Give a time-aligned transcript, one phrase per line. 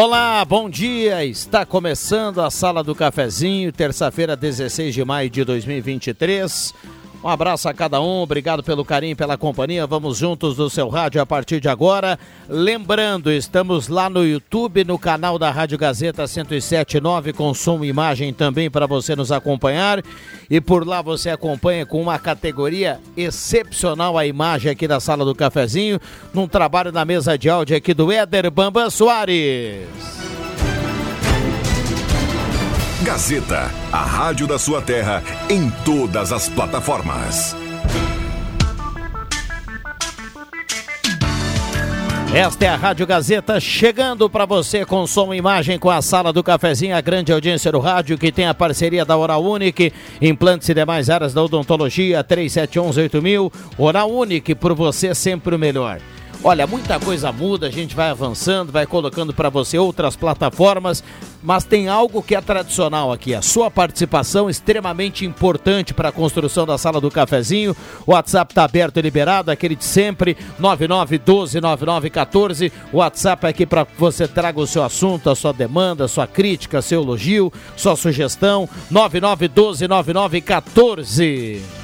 [0.00, 1.24] Olá, bom dia.
[1.24, 6.72] Está começando a Sala do Cafezinho, terça-feira, 16 de maio de 2023.
[7.22, 9.86] Um abraço a cada um, obrigado pelo carinho, pela companhia.
[9.88, 12.16] Vamos juntos no seu rádio a partir de agora.
[12.48, 18.32] Lembrando, estamos lá no YouTube, no canal da Rádio Gazeta 1079, com som e imagem
[18.32, 20.00] também para você nos acompanhar.
[20.48, 25.34] E por lá você acompanha com uma categoria excepcional a imagem aqui da sala do
[25.34, 26.00] cafezinho,
[26.32, 29.88] num trabalho na mesa de áudio aqui do Éder Bambam Soares.
[33.08, 37.56] Gazeta, a rádio da sua terra, em todas as plataformas.
[42.34, 46.34] Esta é a Rádio Gazeta chegando para você com som e imagem com a sala
[46.34, 50.68] do cafezinho, a grande audiência do rádio que tem a parceria da Oral Unique, implantes
[50.68, 53.50] e demais áreas da odontologia, 37118000.
[53.78, 55.98] Oral Unique, por você sempre o melhor.
[56.42, 61.02] Olha, muita coisa muda, a gente vai avançando, vai colocando para você outras plataformas,
[61.42, 66.64] mas tem algo que é tradicional aqui, a sua participação extremamente importante para a construção
[66.64, 67.74] da sala do cafezinho.
[68.06, 72.70] O WhatsApp está aberto e liberado, aquele de sempre, 99129914.
[72.92, 76.28] O WhatsApp é aqui para você traga o seu assunto, a sua demanda, a sua
[76.28, 81.77] crítica, seu elogio, sua sugestão, 99129914.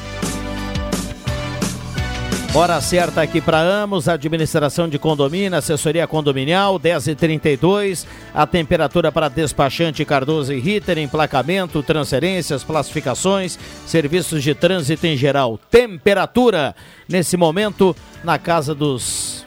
[2.57, 9.11] Hora certa aqui para Amos, administração de condomínio, assessoria condominial, 10 e 32 A temperatura
[9.11, 15.59] para despachante Cardoso e Ritter, emplacamento, transferências, classificações, serviços de trânsito em geral.
[15.69, 16.77] Temperatura
[17.09, 19.45] nesse momento na casa dos.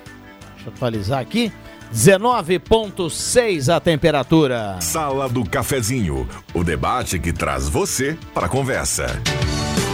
[0.55, 1.49] Deixa eu atualizar aqui.
[1.93, 4.81] 19,6 a temperatura.
[4.81, 9.07] Sala do Cafezinho, o debate que traz você para a conversa.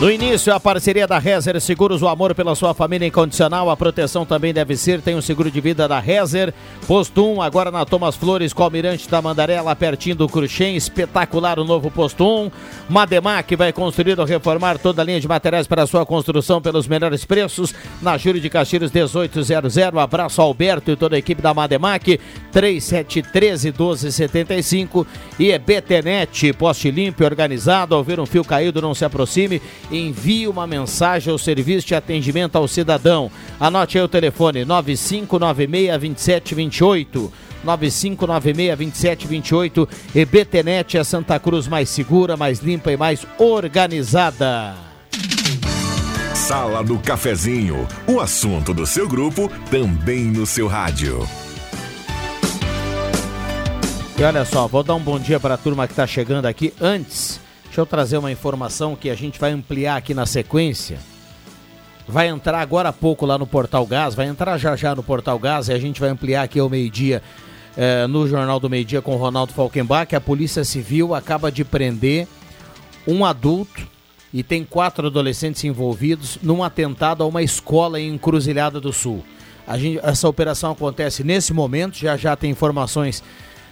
[0.04, 4.26] No início, a parceria da Rezer Seguros, o amor pela sua família incondicional, a proteção
[4.26, 6.54] também deve ser, tem o um seguro de vida da Rezer.
[6.86, 11.64] Posto 1, agora na Thomas Flores, com Almirante da Mandarela, pertinho do Cruxem, espetacular o
[11.64, 12.52] novo Posto 1.
[12.90, 17.24] Mademac vai construir ou reformar toda a linha de materiais para sua construção pelos melhores
[17.24, 19.78] preços, na Júlio de Castilhos 1800.
[19.78, 22.20] Abraço ao Alberto e toda a equipe da Mademac,
[22.52, 25.08] 3713 1275
[25.40, 29.62] e é BTnet, poste limpo e organizado, ao ver um fio caído não se aproxime,
[29.98, 33.32] envie uma mensagem ao serviço de atendimento ao cidadão.
[33.60, 37.32] Anote aí o telefone 95962728.
[37.66, 44.76] 95962728 e BTnet é Santa Cruz mais segura, mais limpa e mais organizada.
[46.36, 51.26] Sala do Cafezinho, o assunto do seu grupo também no seu rádio.
[54.18, 56.74] E olha só, vou dar um bom dia para a turma que está chegando aqui.
[56.82, 57.40] Antes,
[57.74, 61.00] deixa eu trazer uma informação que a gente vai ampliar aqui na sequência.
[62.08, 65.40] Vai entrar agora há pouco lá no Portal Gás, vai entrar já já no Portal
[65.40, 67.24] Gás e a gente vai ampliar aqui ao meio-dia
[67.76, 70.16] eh, no Jornal do Meio Dia com Ronaldo Falkenbach.
[70.16, 72.28] A Polícia Civil acaba de prender
[73.08, 73.88] um adulto
[74.32, 79.24] e tem quatro adolescentes envolvidos num atentado a uma escola em Encruzilhada do Sul.
[79.78, 83.24] Gente, essa operação acontece nesse momento, já já tem informações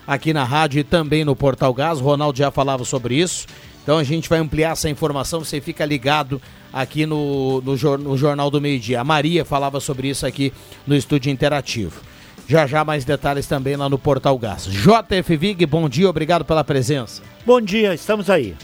[0.08, 2.02] aqui na rádio e também no Portal Gás.
[2.02, 3.46] O Ronaldo já falava sobre isso.
[3.83, 6.42] Então a gente vai ampliar essa informação, você fica ligado
[6.72, 9.01] aqui no, no, no Jornal do Meio Dia.
[9.01, 10.54] A Maria falava sobre isso aqui
[10.86, 12.01] no estúdio interativo.
[12.48, 14.66] Já já mais detalhes também lá no Portal Gás.
[14.66, 17.24] JF Vig, bom dia, obrigado pela presença.
[17.45, 18.56] Bom dia, estamos aí.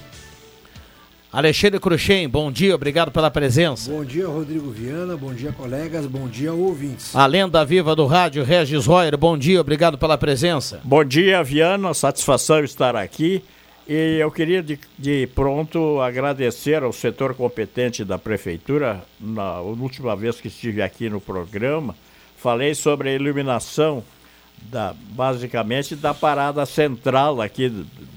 [1.32, 3.92] Alexandre Cruxem, bom dia, obrigado pela presença.
[3.92, 7.16] Bom dia, Rodrigo Viana, bom dia, colegas, bom dia, ouvintes.
[7.16, 10.80] A lenda viva do rádio, Regis Royer, bom dia, obrigado pela presença.
[10.84, 13.44] Bom dia, Viana, satisfação estar aqui
[13.90, 19.02] E eu queria de, de, pronto agradecer ao setor competente da prefeitura.
[19.18, 21.96] Na última vez que estive aqui no programa,
[22.36, 24.04] falei sobre a iluminação
[24.64, 27.70] da, basicamente da parada central aqui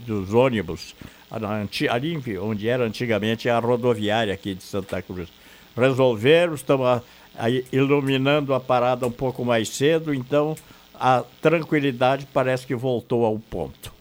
[0.04, 0.96] dos ônibus,
[1.88, 5.28] ali onde era antigamente a rodoviária aqui de Santa Cruz.
[5.76, 7.00] Resolveram, estamos
[7.70, 10.56] iluminando a parada um pouco mais cedo, então
[10.98, 13.92] a tranquilidade parece que voltou ao ponto.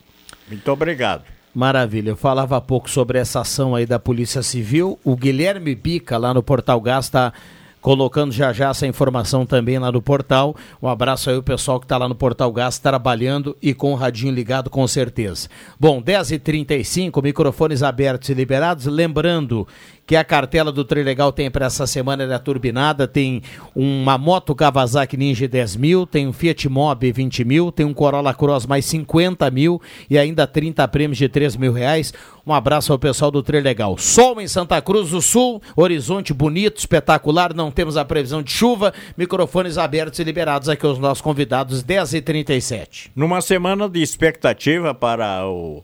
[0.47, 1.38] Muito obrigado.
[1.53, 2.11] Maravilha.
[2.11, 4.99] Eu falava há pouco sobre essa ação aí da Polícia Civil.
[5.03, 7.33] O Guilherme Bica, lá no Portal Gás, está
[7.81, 10.55] colocando já já essa informação também lá no portal.
[10.81, 13.95] Um abraço aí o pessoal que está lá no Portal Gás trabalhando e com o
[13.95, 15.47] radinho ligado com certeza.
[15.79, 18.85] Bom, 10h35, microfones abertos e liberados.
[18.85, 19.67] Lembrando
[20.09, 23.43] que a cartela do Trilegal tem para essa semana da turbinada, tem
[23.75, 28.33] uma moto Kawasaki Ninja 10 mil, tem um Fiat Mobi 20 mil, tem um Corolla
[28.33, 29.79] Cross mais 50 mil
[30.09, 32.11] e ainda 30 prêmios de 3 mil reais.
[32.43, 33.99] Um abraço ao pessoal do Trilegal.
[33.99, 38.91] Sol em Santa Cruz do Sul, horizonte bonito, espetacular, não temos a previsão de chuva,
[39.15, 43.11] microfones abertos e liberados aqui aos nossos convidados, 10h37.
[43.15, 45.83] Numa semana de expectativa para o,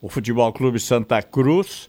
[0.00, 1.87] o Futebol Clube Santa Cruz,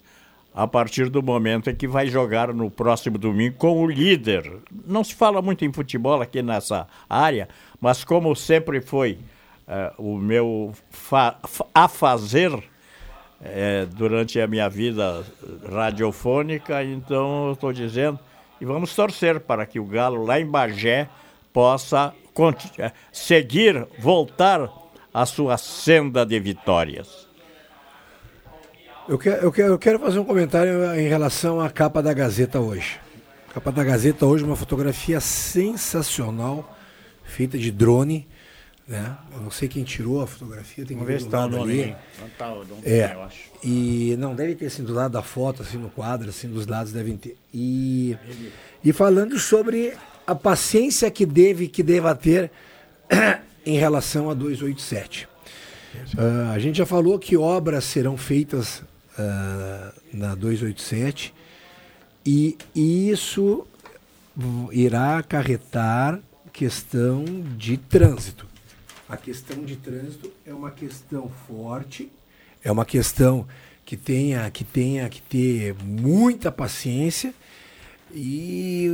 [0.59, 4.57] a partir do momento em que vai jogar no próximo domingo com o líder.
[4.85, 7.47] Não se fala muito em futebol aqui nessa área,
[7.79, 9.19] mas como sempre foi
[9.65, 10.73] uh, o meu
[11.73, 12.61] a fazer uh,
[13.95, 15.25] durante a minha vida
[15.71, 18.19] radiofônica, então estou dizendo,
[18.59, 21.07] e vamos torcer para que o Galo lá em Bagé
[21.53, 22.13] possa
[22.79, 24.69] eh, seguir, voltar
[25.13, 27.28] à sua senda de vitórias.
[29.09, 32.59] Eu quero, eu, quero, eu quero fazer um comentário em relação à capa da Gazeta
[32.59, 32.99] hoje.
[33.49, 36.77] A capa da Gazeta hoje, uma fotografia sensacional,
[37.23, 38.27] feita de drone.
[38.87, 39.17] Né?
[39.33, 41.95] Eu não sei quem tirou a fotografia, tem que ver se está o nome ali.
[42.37, 43.17] Tá, é.
[43.63, 46.93] E não deve ter assim do lado da foto, assim no quadro, assim dos lados
[46.93, 47.35] devem ter.
[47.51, 48.15] E,
[48.85, 49.91] e falando sobre
[50.27, 52.51] a paciência que deve que deva ter
[53.65, 55.27] em relação a 287.
[56.13, 58.83] Uh, a gente já falou que obras serão feitas
[59.19, 61.33] uh, na 287
[62.25, 63.65] e isso
[64.71, 66.19] irá acarretar
[66.53, 67.25] questão
[67.57, 68.47] de trânsito.
[69.07, 72.11] A questão de trânsito é uma questão forte,
[72.63, 73.47] é uma questão
[73.85, 77.33] que tenha que tenha que ter muita paciência
[78.13, 78.87] e,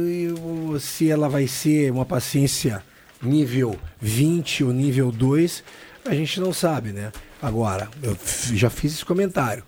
[0.74, 2.84] e se ela vai ser uma paciência
[3.22, 5.64] nível 20 ou nível 2,
[6.06, 7.12] a gente não sabe, né?
[7.42, 8.18] Agora, eu
[8.54, 9.64] já fiz esse comentário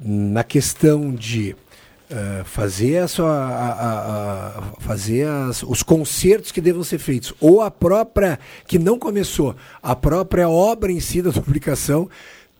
[0.00, 1.56] na questão de
[2.10, 7.60] uh, fazer, a sua, a, a, fazer as, os concertos que devam ser feitos, ou
[7.60, 12.08] a própria, que não começou, a própria obra em si da duplicação,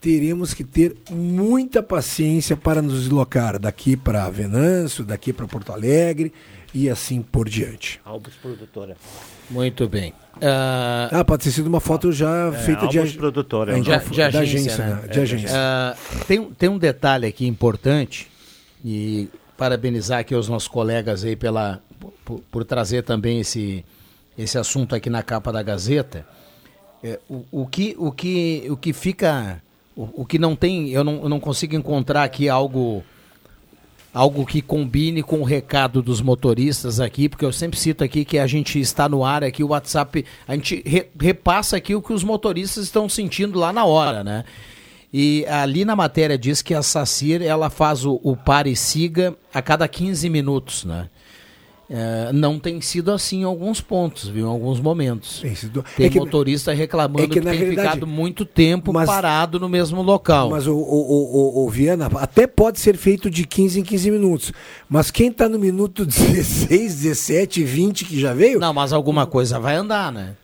[0.01, 6.31] teremos que ter muita paciência para nos deslocar daqui para Venâncio, daqui para Porto Alegre
[6.73, 7.99] e assim por diante.
[8.05, 8.95] Albus Produtora.
[9.49, 10.11] Muito bem.
[10.35, 13.11] Uh, ah, pode ter sido uma foto já é, feita de, ag...
[13.17, 15.07] produtora, de, de, de, agência, agência, né?
[15.07, 15.49] De agência.
[15.49, 18.27] Uh, tem, tem um detalhe aqui importante
[18.83, 19.27] e
[19.57, 21.81] parabenizar aqui os nossos colegas aí pela,
[22.23, 23.83] por, por trazer também esse,
[24.37, 26.25] esse assunto aqui na capa da Gazeta.
[27.03, 29.61] É, o, o, que, o, que, o que fica...
[29.95, 30.89] O, o que não tem...
[30.89, 33.03] Eu não, eu não consigo encontrar aqui algo
[34.13, 38.39] algo que combine com o recado dos motoristas aqui, porque eu sempre cito aqui que
[38.39, 42.13] a gente está no ar aqui, o WhatsApp, a gente re, repassa aqui o que
[42.13, 44.43] os motoristas estão sentindo lá na hora, né?
[45.11, 49.35] E ali na matéria diz que a SACIR, ela faz o, o pare e siga
[49.53, 51.09] a cada 15 minutos, né?
[51.91, 54.45] É, não tem sido assim em alguns pontos, viu?
[54.45, 55.39] Em alguns momentos.
[55.39, 55.83] Tem, sido...
[55.97, 59.59] tem é que, motorista reclamando é que, que tem realidade, ficado muito tempo mas, parado
[59.59, 60.51] no mesmo local.
[60.51, 64.53] Mas o, o, o, o, Viana, até pode ser feito de 15 em 15 minutos.
[64.87, 66.69] Mas quem está no minuto 16,
[67.01, 68.59] 17, 20 que já veio.
[68.59, 70.35] Não, mas alguma coisa vai andar, né?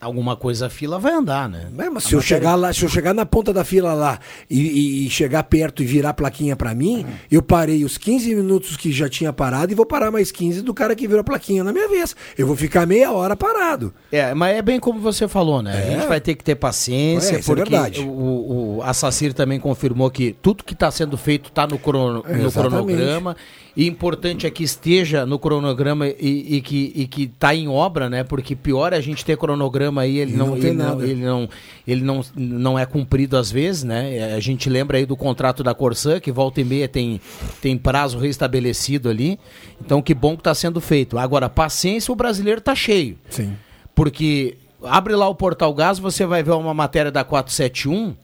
[0.00, 1.68] Alguma coisa a fila vai andar, né?
[1.78, 5.06] É, mas se eu chegar lá, se eu chegar na ponta da fila lá e,
[5.06, 8.90] e chegar perto e virar a plaquinha para mim, eu parei os 15 minutos que
[8.90, 11.72] já tinha parado e vou parar mais 15 do cara que virou a plaquinha na
[11.72, 12.16] minha vez.
[12.38, 13.92] Eu vou ficar meia hora parado.
[14.10, 15.76] É, mas é bem como você falou, né?
[15.76, 15.88] É.
[15.88, 19.60] A gente vai ter que ter paciência, é, porque é o, o, a Sacir também
[19.60, 23.36] confirmou que tudo que está sendo feito está no, crono, no cronograma.
[23.76, 28.10] E importante é que esteja no cronograma e, e que e que está em obra,
[28.10, 28.24] né?
[28.24, 31.48] Porque pior é a gente ter cronograma aí, ele, não, não, ele, não, ele não
[31.86, 34.16] ele não não é cumprido às vezes, né?
[34.16, 37.20] É, a gente lembra aí do contrato da Corsã, que volta e meia tem,
[37.60, 39.38] tem prazo restabelecido ali.
[39.84, 41.18] Então que bom que está sendo feito.
[41.18, 43.18] Agora, paciência, o brasileiro está cheio.
[43.28, 43.56] Sim.
[43.94, 48.14] Porque abre lá o Portal Gás, você vai ver uma matéria da 471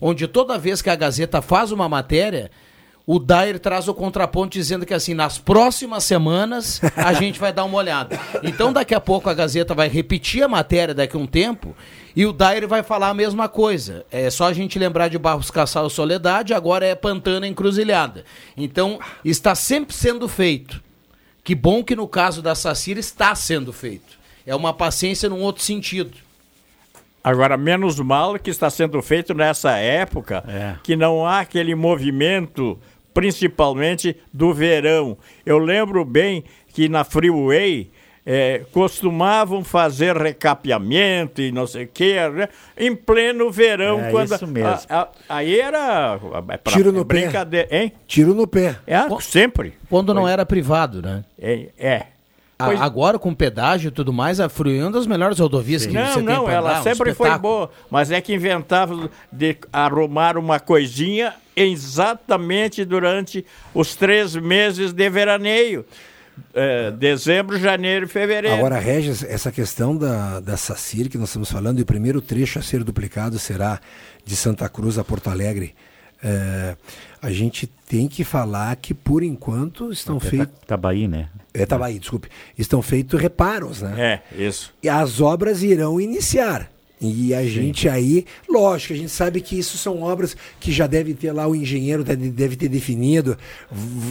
[0.00, 2.50] onde toda vez que a Gazeta faz uma matéria,
[3.06, 7.64] o Dair traz o contraponto dizendo que assim, nas próximas semanas a gente vai dar
[7.64, 8.18] uma olhada.
[8.42, 11.76] Então daqui a pouco a Gazeta vai repetir a matéria daqui a um tempo
[12.16, 14.04] e o Dair vai falar a mesma coisa.
[14.10, 18.24] É só a gente lembrar de Barros Cassal Soledade, agora é Pantana Encruzilhada.
[18.56, 20.82] Então está sempre sendo feito.
[21.44, 24.16] Que bom que no caso da Sacira está sendo feito.
[24.44, 26.16] É uma paciência num outro sentido.
[27.22, 30.76] Agora, menos mal que está sendo feito nessa época, É.
[30.82, 32.78] que não há aquele movimento,
[33.20, 35.16] principalmente do verão.
[35.44, 37.90] Eu lembro bem que na Freeway
[38.26, 42.48] eh, costumavam fazer recapeamento e não sei o que, né?
[42.76, 44.00] em pleno verão.
[44.00, 44.68] É, quando isso mesmo.
[44.88, 46.18] a- a- aí era
[46.50, 47.20] é pra- Tiro no é pé.
[47.22, 47.92] brincadeira, hein?
[48.06, 48.76] Tiro no pé.
[48.86, 49.74] É, sempre.
[49.88, 51.24] Quando não era privado, né?
[51.40, 51.68] É.
[51.78, 52.06] é.
[52.58, 55.84] A- Pois- agora com pedágio e tudo mais, a Frui é uma das melhores rodovias
[55.84, 58.32] que Não, você tem não, pra ela andar, um sempre foi boa, mas é que
[58.34, 65.84] inventava de arrumar uma coisinha exatamente durante os três meses de veraneio.
[66.52, 68.58] É, dezembro, janeiro e fevereiro.
[68.58, 72.58] Agora, Regis, essa questão da, da SACIR que nós estamos falando, e o primeiro trecho
[72.58, 73.80] a ser duplicado será
[74.22, 75.74] de Santa Cruz a Porto Alegre.
[76.22, 76.76] É,
[77.22, 80.54] a gente tem que falar que, por enquanto, estão feitos.
[80.66, 81.28] Tabaí, né?
[81.54, 82.28] É, Tabaí, desculpe.
[82.58, 84.22] Estão feitos reparos, né?
[84.34, 84.74] É, isso.
[84.82, 86.70] E as obras irão iniciar.
[86.98, 91.12] E a gente aí, lógico, a gente sabe que isso são obras que já deve
[91.12, 93.36] ter lá o engenheiro deve, deve ter definido.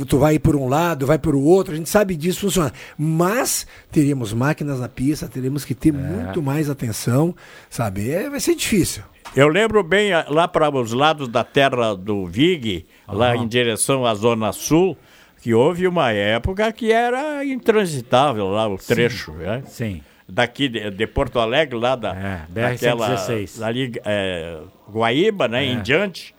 [0.07, 2.71] Tu vai por um lado, vai por o outro, a gente sabe disso funciona.
[2.95, 7.35] Mas teremos máquinas na pista, teremos que ter muito mais atenção,
[7.71, 8.11] sabe?
[8.11, 9.03] É, vai ser difícil.
[9.35, 14.05] Eu lembro bem ah, lá para os lados da terra do Vig, lá em direção
[14.05, 14.95] à Zona Sul,
[15.41, 19.63] que houve uma época que era intransitável lá o trecho, né?
[19.65, 20.01] Sim.
[20.27, 23.61] Daqui de, de Porto Alegre, lá da, É, daquela, BR-116.
[23.63, 24.57] ali, é,
[24.89, 26.33] Guaíba, né, em diante.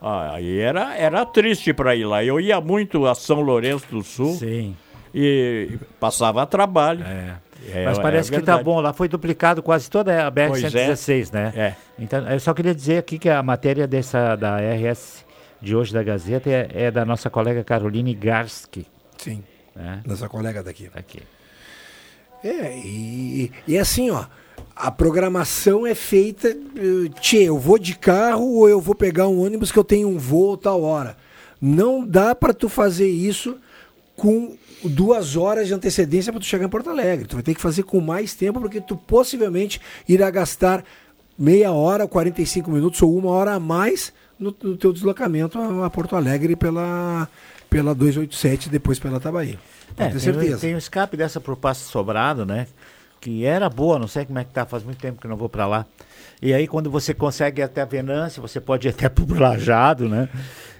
[0.00, 2.24] Ah, aí era, era triste para ir lá.
[2.24, 4.76] Eu ia muito a São Lourenço do Sul Sim.
[5.14, 7.04] e passava trabalho.
[7.04, 7.36] É.
[7.72, 8.80] É, Mas é parece que tá bom.
[8.80, 11.52] Lá foi duplicado quase toda a BR-116, né?
[11.56, 11.74] É.
[11.98, 15.24] Então, eu só queria dizer aqui que a matéria dessa da RS
[15.60, 18.86] de hoje da Gazeta é, é da nossa colega Caroline Garski.
[19.18, 19.42] Sim.
[19.74, 20.00] Né?
[20.06, 20.88] Nossa colega daqui.
[20.88, 21.20] Tá aqui.
[22.42, 24.24] É, e, e assim, ó,
[24.74, 29.42] a programação é feita, eh, tchê, eu vou de carro ou eu vou pegar um
[29.44, 31.16] ônibus que eu tenho um voo tal hora.
[31.60, 33.56] Não dá para tu fazer isso
[34.16, 37.26] com duas horas de antecedência para tu chegar em Porto Alegre.
[37.26, 40.84] Tu vai ter que fazer com mais tempo porque tu possivelmente irá gastar
[41.36, 45.90] meia hora, 45 minutos ou uma hora a mais no, no teu deslocamento a, a
[45.90, 47.28] Porto Alegre pela,
[47.70, 49.58] pela 287 e depois pela Tabaí.
[49.96, 50.58] Pode ter tem, o- certeza.
[50.58, 52.66] tem o escape dessa pro Passo Sobrado, né?
[53.20, 55.48] Que era boa, não sei como é que tá, faz muito tempo que não vou
[55.48, 55.84] para lá.
[56.40, 60.08] E aí quando você consegue ir até a Venância, você pode ir até pro Lajado,
[60.08, 60.28] né?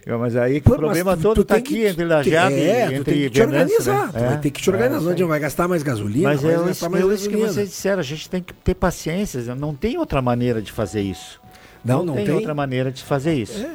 [0.06, 2.58] Mas aí Pô, o problema tu- todo tá tem aqui entre Lajado é,
[2.90, 4.06] e entre tem que te Venância, organizar.
[4.06, 4.12] né?
[4.12, 5.00] Tu vai É, ter que te organizar.
[5.00, 7.16] é, não adianta, vai gastar mais gasolina, Mas vai é gastar isso, mais é isso
[7.24, 7.52] que gasolina.
[7.52, 11.40] vocês disseram, a gente tem que ter paciência, não tem outra maneira de fazer isso.
[11.84, 12.30] Não, não tem.
[12.30, 13.66] outra maneira de fazer isso.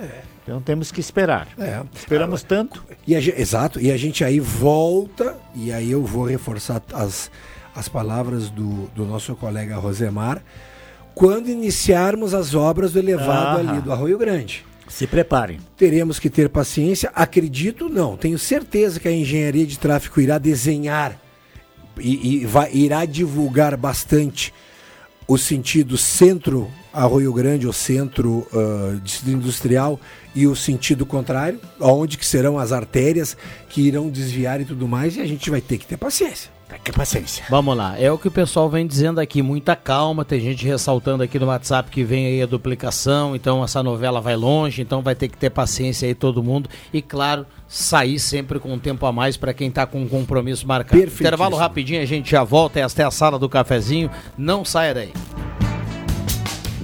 [0.44, 1.48] Então temos que esperar.
[1.58, 1.82] É.
[1.96, 2.84] Esperamos tanto.
[3.08, 7.32] E a exato, e a gente aí volta, e aí eu vou reforçar as,
[7.74, 10.42] as palavras do, do nosso colega Rosemar,
[11.16, 13.72] quando iniciarmos as obras do elevado Aham.
[13.72, 14.66] ali do Arroio Grande.
[14.88, 15.60] Se preparem.
[15.78, 21.18] Teremos que ter paciência, acredito não, tenho certeza que a engenharia de tráfego irá desenhar
[21.98, 24.54] e, e vai, irá divulgar bastante
[25.28, 30.00] o sentido centro Arroio Grande ou centro ah, distrito industrial
[30.36, 33.38] e o sentido contrário, aonde que serão as artérias
[33.70, 36.52] que irão desviar e tudo mais, e a gente vai ter que ter paciência.
[36.68, 37.46] Tem que ter paciência.
[37.50, 41.22] Vamos lá, é o que o pessoal vem dizendo aqui, muita calma, tem gente ressaltando
[41.22, 45.14] aqui no WhatsApp que vem aí a duplicação, então essa novela vai longe, então vai
[45.14, 49.12] ter que ter paciência aí todo mundo e claro, sair sempre com um tempo a
[49.12, 51.00] mais para quem tá com um compromisso marcado.
[51.00, 55.14] Intervalo rapidinho, a gente já volta, esta é a sala do cafezinho, não saia daí.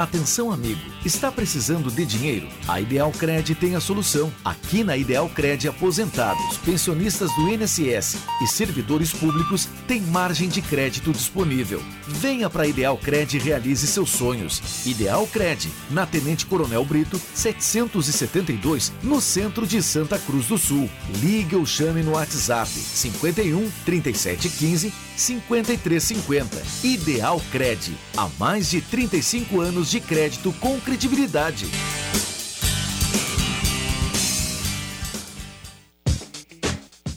[0.00, 0.80] Atenção, amigo.
[1.04, 2.48] Está precisando de dinheiro?
[2.66, 4.32] A Ideal Cred tem a solução.
[4.42, 11.12] Aqui na Ideal Cred, aposentados, pensionistas do INSS e servidores públicos têm margem de crédito
[11.12, 11.82] disponível.
[12.08, 14.86] Venha para a Ideal Cred e realize seus sonhos.
[14.86, 20.88] Ideal Cred, na Tenente Coronel Brito, 772, no centro de Santa Cruz do Sul.
[21.20, 26.62] Ligue ou chame no WhatsApp 51 3715 5350.
[26.82, 27.94] Ideal Cred.
[28.16, 31.66] Há mais de 35 anos de crédito com credibilidade.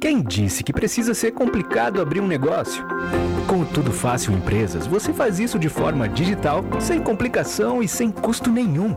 [0.00, 2.82] Quem disse que precisa ser complicado abrir um negócio?
[3.46, 8.10] Com o Tudo Fácil Empresas, você faz isso de forma digital, sem complicação e sem
[8.10, 8.96] custo nenhum.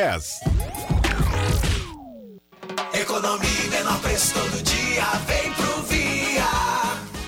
[2.91, 6.43] Economia e menor preço todo dia, vem pro Via.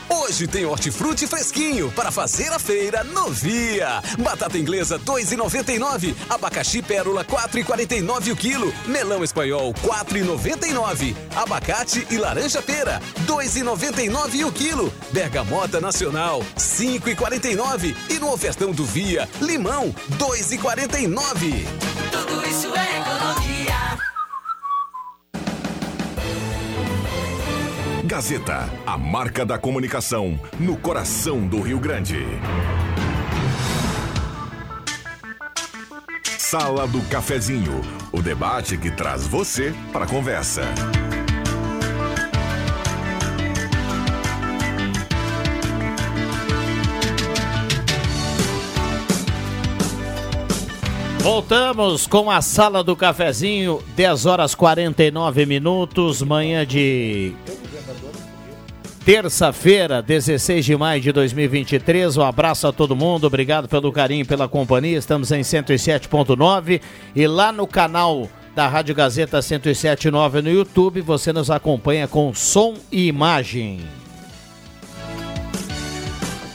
[0.10, 4.02] Hoje tem hortifruti fresquinho para fazer a feira no Via.
[4.18, 13.00] Batata inglesa 2,99, abacaxi pérola 4,49 o quilo, melão espanhol 4,99, abacate e laranja pera
[13.28, 21.93] 2,99 o quilo, bergamota nacional 5,49 e no ofertão do Via, limão 2,49.
[28.06, 32.18] Gazeta, a marca da comunicação no coração do Rio Grande.
[36.38, 37.80] Sala do Cafezinho,
[38.12, 40.64] o debate que traz você para a conversa.
[51.20, 57.34] Voltamos com a sala do cafezinho, 10 horas 49 minutos, manhã de
[59.06, 62.18] terça-feira, 16 de maio de 2023.
[62.18, 64.98] Um abraço a todo mundo, obrigado pelo carinho, pela companhia.
[64.98, 66.82] Estamos em 107.9
[67.16, 72.76] e lá no canal da Rádio Gazeta 107.9 no YouTube, você nos acompanha com som
[72.92, 73.82] e imagem.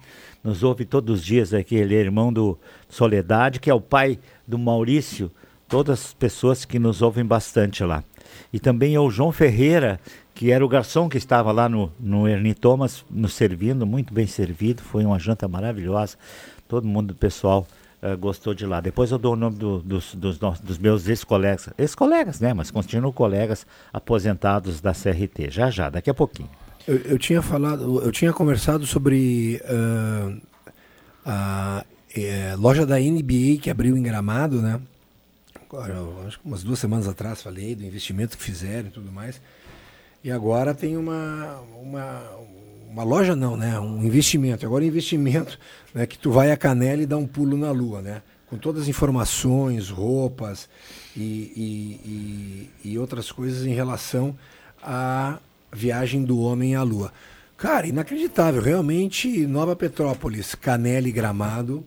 [0.43, 2.57] Nos ouve todos os dias aqui, ele é irmão do
[2.89, 5.31] Soledade, que é o pai do Maurício,
[5.67, 8.03] todas as pessoas que nos ouvem bastante lá.
[8.53, 9.99] E também é o João Ferreira,
[10.33, 14.27] que era o garçom que estava lá no, no Ernie Thomas, nos servindo, muito bem
[14.27, 14.81] servido.
[14.81, 16.17] Foi uma janta maravilhosa.
[16.67, 17.65] Todo mundo do pessoal
[18.01, 18.81] uh, gostou de lá.
[18.81, 21.69] Depois eu dou o nome do, dos, dos, dos, meus ex-colegas.
[21.77, 22.53] Ex-colegas, né?
[22.53, 25.49] Mas continuam colegas aposentados da CRT.
[25.49, 26.49] Já, já, daqui a pouquinho.
[26.87, 30.41] Eu, eu tinha falado, eu tinha conversado sobre uh,
[31.25, 31.85] a
[32.15, 34.79] é, loja da NBA que abriu em Gramado, né?
[36.27, 39.41] Acho que umas duas semanas atrás falei do investimento que fizeram e tudo mais.
[40.23, 42.21] E agora tem uma, uma,
[42.89, 43.79] uma loja não, né?
[43.79, 44.65] Um investimento.
[44.65, 45.57] Agora investimento,
[45.93, 46.05] né?
[46.05, 48.21] Que tu vai a Canela e dá um pulo na lua, né?
[48.47, 50.69] Com todas as informações, roupas
[51.15, 54.37] e, e, e, e outras coisas em relação
[54.83, 55.39] à
[55.71, 57.13] viagem do homem à lua.
[57.57, 58.61] Cara, inacreditável.
[58.61, 61.85] Realmente, Nova Petrópolis, Canela e Gramado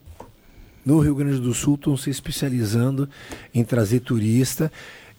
[0.85, 3.09] no Rio Grande do Sul estão se especializando
[3.53, 4.70] em trazer turista.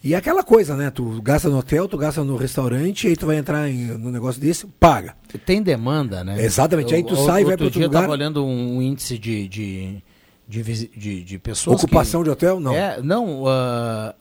[0.04, 0.91] E é aquela coisa, né?
[0.91, 4.39] Tu gasta no hotel, tu gasta no restaurante, aí tu vai entrar em, no negócio
[4.39, 5.15] desse, paga.
[5.45, 6.43] Tem demanda, né?
[6.43, 6.93] Exatamente.
[6.93, 7.95] Aí tu sai e vai para outro lugar.
[7.95, 10.04] Eu estava olhando um índice de, de,
[10.47, 11.84] de, de, de pessoas.
[11.84, 12.60] Ocupação que, de hotel?
[12.60, 12.75] Não.
[12.75, 13.43] É, não.
[13.45, 14.13] Uh,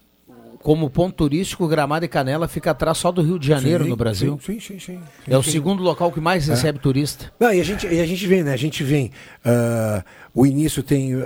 [0.65, 3.97] como ponto turístico, Gramado e Canela fica atrás só do Rio de Janeiro sim, no
[3.97, 4.41] Brasil.
[4.43, 4.99] Sim, sim, sim.
[4.99, 6.55] sim é o segundo local que mais é.
[6.55, 7.31] recebe turista.
[7.39, 8.55] Não, e a gente, e a gente vem, né?
[8.55, 9.11] A gente vem.
[9.45, 11.23] Uh, o início tem uh,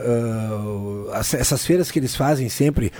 [1.15, 2.93] essas feiras que eles fazem sempre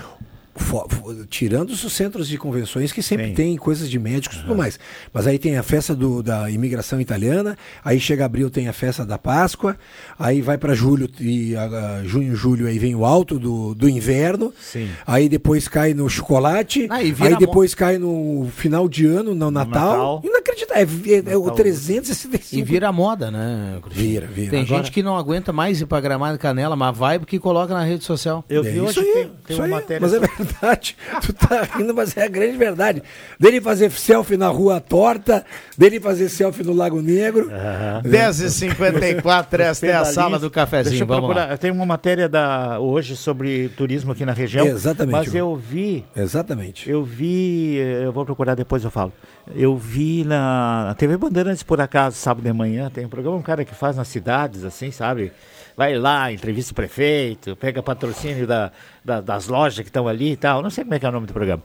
[1.29, 3.33] tirando os centros de convenções que sempre Sim.
[3.33, 4.79] tem coisas de médicos e tudo mais.
[5.13, 9.05] Mas aí tem a festa do, da imigração italiana, aí chega abril tem a festa
[9.05, 9.77] da Páscoa,
[10.17, 14.53] aí vai para julho e a, junho, julho aí vem o alto do, do inverno.
[14.59, 14.89] Sim.
[15.05, 19.69] Aí depois cai no chocolate, ah, aí depois cai no final de ano, no Natal.
[19.69, 20.21] Natal.
[20.23, 22.55] Inacreditável, é, é, é o 365.
[22.55, 23.79] E vira moda, né?
[23.89, 24.51] Vira, vira.
[24.51, 24.77] Tem Agora...
[24.77, 28.03] gente que não aguenta mais ir para Gramado Canela, mas vai porque coloca na rede
[28.03, 28.43] social.
[28.49, 30.01] Eu vi é hoje aí, tem, tem uma aí, matéria.
[30.01, 30.48] Mas é verdade.
[31.21, 33.03] tu tá rindo, mas é a grande verdade.
[33.39, 35.45] Dele fazer selfie na rua torta,
[35.77, 37.45] dele fazer selfie no Lago Negro.
[37.45, 38.09] Uhum.
[38.09, 40.91] 10h54, esta é a sala do cafezinho.
[40.91, 41.49] Deixa eu Vamos procurar.
[41.49, 41.57] Lá.
[41.57, 44.65] Tem uma matéria da, hoje sobre turismo aqui na região.
[44.65, 45.11] Exatamente.
[45.11, 46.05] Mas eu vi.
[46.15, 46.89] Exatamente.
[46.89, 47.75] Eu vi.
[47.75, 49.13] Eu vou procurar depois, eu falo.
[49.55, 53.65] Eu vi na TV Bandeirantes, por acaso, sábado de manhã, tem um programa, um cara
[53.65, 55.31] que faz nas cidades, assim, sabe?
[55.79, 58.69] Vai lá, entrevista o prefeito, pega patrocínio da,
[59.03, 60.61] da, das lojas que estão ali e tal.
[60.61, 61.63] Não sei como é que é o nome do programa.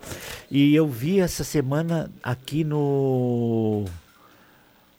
[0.48, 3.84] E eu vi essa semana aqui no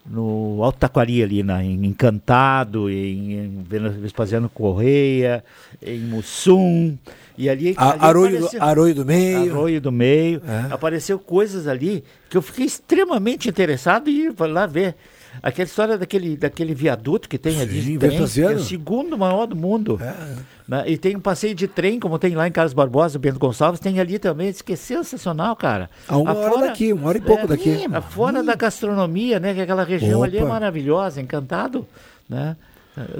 [0.05, 3.63] no Alto Taquari ali, na, em Encantado, em, em
[4.01, 5.45] Vespasiano Correia,
[5.81, 6.97] em Mussum,
[7.37, 7.73] e ali...
[7.77, 9.51] A, ali Arroio, apareceu, do, Arroio do Meio.
[9.51, 10.41] Arroio do Meio.
[10.45, 10.73] É.
[10.73, 14.93] Apareceu coisas ali que eu fiquei extremamente interessado e ir lá ver.
[15.41, 17.81] Aquela história daquele, daquele viaduto que tem ali.
[17.81, 19.99] Sim, trem, é o segundo maior do mundo.
[20.01, 20.35] É.
[20.67, 20.83] Né?
[20.87, 23.99] E tem um passeio de trem, como tem lá em Carlos Barbosa, Bento Gonçalves, tem
[23.99, 24.49] ali também.
[24.49, 25.89] Isso que é sensacional, cara.
[26.07, 27.85] A uma hora daqui, uma hora e pouco é, daqui.
[28.09, 28.45] fora hum.
[28.45, 29.53] da gastronomia, né?
[29.53, 30.27] Que aquela região Opa.
[30.27, 31.87] ali é maravilhosa, encantado,
[32.27, 32.55] né?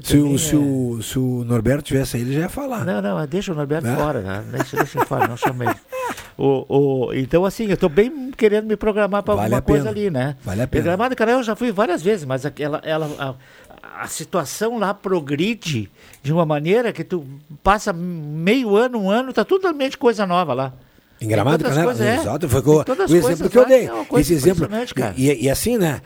[0.04, 2.86] Se o, se, o, se o Norberto tivesse aí, ele já ia falar.
[2.86, 3.96] Não, não, deixa o Norberto Né?
[3.96, 4.44] fora, né?
[4.52, 5.76] Deixa, deixa ele fora, não chama ele.
[6.38, 6.66] O,
[7.08, 10.36] o, então, assim, eu tô bem querendo me programar para Vale alguma coisa ali, né?
[10.44, 10.84] Vale a pena.
[10.84, 14.94] Gramado do Canal eu já fui várias vezes, mas aquela, ela, a, a situação lá
[14.94, 15.90] progride
[16.22, 17.26] de uma maneira que tu
[17.64, 20.74] passa meio ano, um ano, tá totalmente coisa nova lá.
[21.20, 22.16] Em Gramado, Canela, coisas, é.
[22.18, 23.88] exato, foi o, exemplo que eu dei.
[23.88, 24.68] é Esse exemplo.
[25.16, 26.02] E, e assim, né?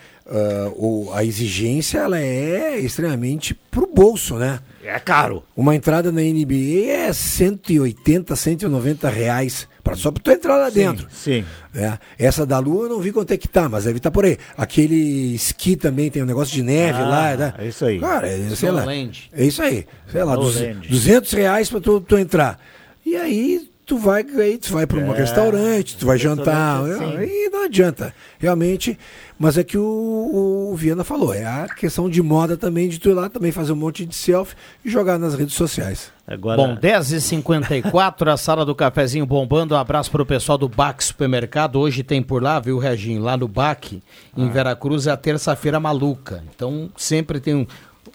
[0.76, 4.60] O, a exigência ela é extremamente pro bolso, né?
[4.84, 5.44] É caro.
[5.56, 9.68] Uma entrada na NBA é 180, 190 reais.
[9.84, 11.08] Pra, só pra tu entrar lá dentro.
[11.12, 11.44] Sim.
[11.74, 14.26] É, essa da Lua eu não vi quanto é que tá, mas deve estar por
[14.26, 14.38] aí.
[14.58, 17.54] Aquele esqui também tem um negócio de neve Ah, lá, né?
[17.58, 18.00] é isso aí.
[18.00, 18.86] Cara, é, sei lá.
[19.34, 19.86] É isso aí.
[20.12, 20.88] Sei lá, duz- Snowland.
[20.90, 22.60] 200 reais pra tu, tu entrar.
[23.06, 26.84] E aí tu vai, aí tu vai para um É, restaurante, tu vai jantar.
[26.84, 27.24] assim.
[27.24, 28.98] E não adianta, realmente.
[29.38, 33.10] Mas é que o, o Viana falou, é a questão de moda também, de tu
[33.10, 36.12] ir lá também fazer um monte de selfie e jogar nas redes sociais.
[36.28, 39.74] Agora, Bom, 10h54, a sala do cafezinho bombando.
[39.74, 41.78] Um abraço pro pessoal do BAC Supermercado.
[41.80, 43.22] Hoje tem por lá, viu, Reginho?
[43.24, 44.02] Lá no BAC,
[44.38, 44.52] em Ah.
[44.52, 46.44] Veracruz, é a terça-feira maluca.
[46.56, 47.66] Então, sempre tem um-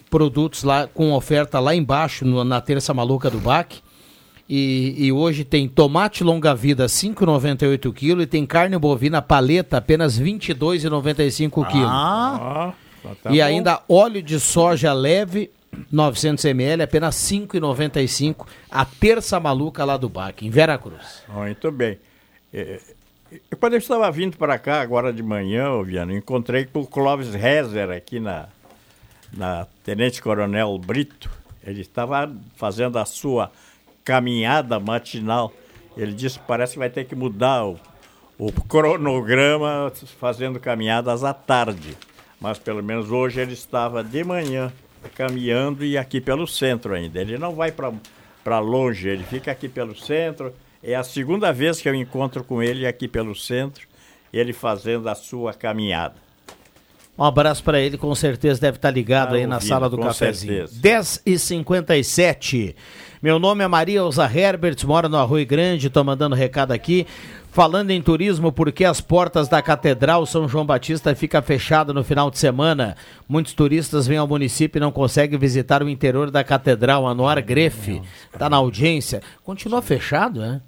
[0.09, 3.83] produtos lá com oferta lá embaixo, no- na terça maluca do BAC.
[4.47, 11.65] E, e hoje tem tomate longa-vida 5,98 kg e tem carne bovina paleta apenas 22,95
[11.65, 11.83] kg.
[11.85, 12.73] Ah,
[13.23, 13.43] tá e bom.
[13.43, 15.49] ainda óleo de soja leve
[15.91, 21.23] 900 ml apenas 5,95 a terça maluca lá do BAC em Veracruz.
[21.27, 21.97] Muito bem.
[22.53, 22.79] É,
[23.51, 27.33] eu, quando eu estava vindo para cá, agora de manhã, Viano, encontrei com o Clóvis
[27.33, 28.47] Rezer aqui na,
[29.33, 31.29] na Tenente Coronel Brito.
[31.65, 33.51] Ele estava fazendo a sua
[34.05, 35.51] caminhada matinal.
[35.97, 37.77] Ele disse que parece que vai ter que mudar o,
[38.37, 41.97] o cronograma fazendo caminhadas à tarde.
[42.39, 44.71] Mas pelo menos hoje ele estava de manhã
[45.15, 47.19] caminhando e aqui pelo centro ainda.
[47.19, 50.53] Ele não vai para longe, ele fica aqui pelo centro.
[50.83, 53.87] É a segunda vez que eu encontro com ele aqui pelo centro,
[54.31, 56.15] ele fazendo a sua caminhada.
[57.17, 59.97] Um abraço para ele, com certeza deve estar ligado Tá aí na ouvindo, sala do
[59.97, 60.67] cafezinho.
[60.67, 60.81] certeza.
[60.81, 62.75] 10 e 57
[63.25, 67.07] Meu nome é Maria Elza Herberts, moro no Arroio Grande, tô mandando recado aqui.
[67.51, 72.29] Falando em turismo, porque as portas da Catedral São João Batista fica fechada no final
[72.29, 72.95] de semana.
[73.27, 77.07] Muitos turistas vêm ao município e não conseguem visitar o interior da Catedral.
[77.07, 77.99] Anuar Grefe
[78.31, 79.23] está na audiência.
[79.43, 80.61] Continua fechado, né?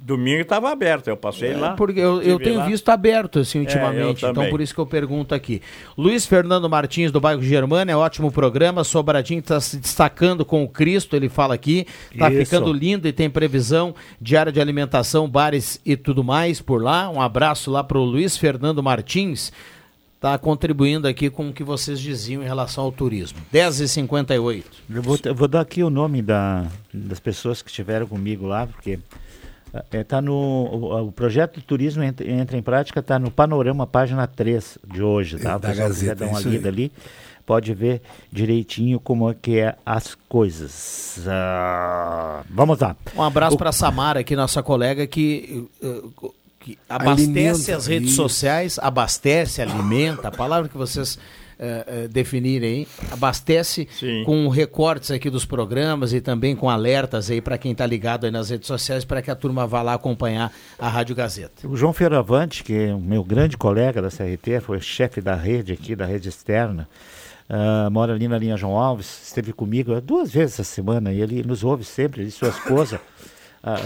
[0.00, 1.72] Domingo estava aberto, eu passei É, lá.
[1.74, 2.66] Porque eu, eu tenho lá.
[2.66, 4.50] visto aberto assim É, ultimamente, então também.
[4.50, 5.62] por isso que eu pergunto aqui.
[5.96, 8.84] Luiz Fernando Martins do bairro Germana, é ótimo programa.
[8.84, 11.86] Sobradinho está se destacando com o Cristo, ele fala aqui.
[12.12, 12.44] Está Isso.
[12.44, 17.08] ficando lindo e tem previsão de área de alimentação, bares e tudo mais por lá.
[17.08, 19.52] Um abraço lá para o Luiz Fernando Martins.
[20.16, 23.38] Está contribuindo aqui com o que vocês diziam em relação ao turismo.
[23.52, 24.64] 10h58.
[24.88, 28.66] Eu vou, eu vou dar aqui o nome da, das pessoas que estiveram comigo lá,
[28.66, 28.98] porque
[29.90, 33.86] é, tá no, o, o projeto de turismo entra, entra em prática, está no Panorama,
[33.86, 35.54] página 3 de hoje, tá?
[35.54, 36.92] É, da Gazeta, dar uma lida ali,
[37.44, 41.18] pode ver direitinho como é que é as coisas.
[41.26, 42.96] Ah, vamos lá.
[43.16, 48.08] Um abraço O- para Samara, aqui, nossa colega, que, uh, que abastece Alimenta, as redes
[48.10, 48.16] isso.
[48.16, 51.18] sociais, abastece, alimenta, a palavra que vocês
[51.58, 54.24] uh, uh, definirem aí, abastece Sim.
[54.24, 58.30] com recortes aqui dos programas e também com alertas aí para quem está ligado aí
[58.30, 61.66] nas redes sociais, para que a turma vá lá acompanhar a Rádio Gazeta.
[61.68, 65.72] O João Fioravante, que é o meu grande colega da CRT, foi chefe da rede
[65.72, 66.88] aqui, da rede externa,
[67.48, 71.42] ah, mora ali na linha João Alves, esteve comigo duas vezes essa semana e ele
[71.42, 73.00] nos ouve sempre, ele e sua esposa.
[73.66, 73.78] Ah,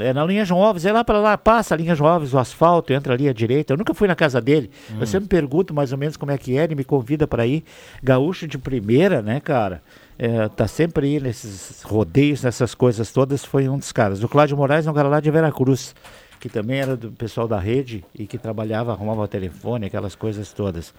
[0.00, 2.38] é na linha João Alves, é lá para lá, passa a linha João Alves, o
[2.38, 3.72] asfalto, entra ali à direita.
[3.72, 4.72] Eu nunca fui na casa dele.
[4.98, 7.62] Eu sempre pergunto mais ou menos como é que é, ele me convida para ir.
[8.02, 9.82] Gaúcho de primeira, né, cara?
[10.18, 14.20] É, tá sempre aí nesses rodeios, nessas coisas todas, foi um dos caras.
[14.22, 15.94] O Cláudio Moraes é um cara lá de Veracruz,
[16.40, 20.52] que também era do pessoal da rede e que trabalhava, arrumava o telefone, aquelas coisas
[20.52, 20.92] todas.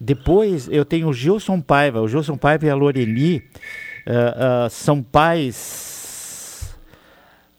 [0.00, 2.02] Depois eu tenho o Gilson Paiva.
[2.02, 3.42] O Gilson Paiva e a Loreli
[4.04, 5.97] ah, ah, são pais.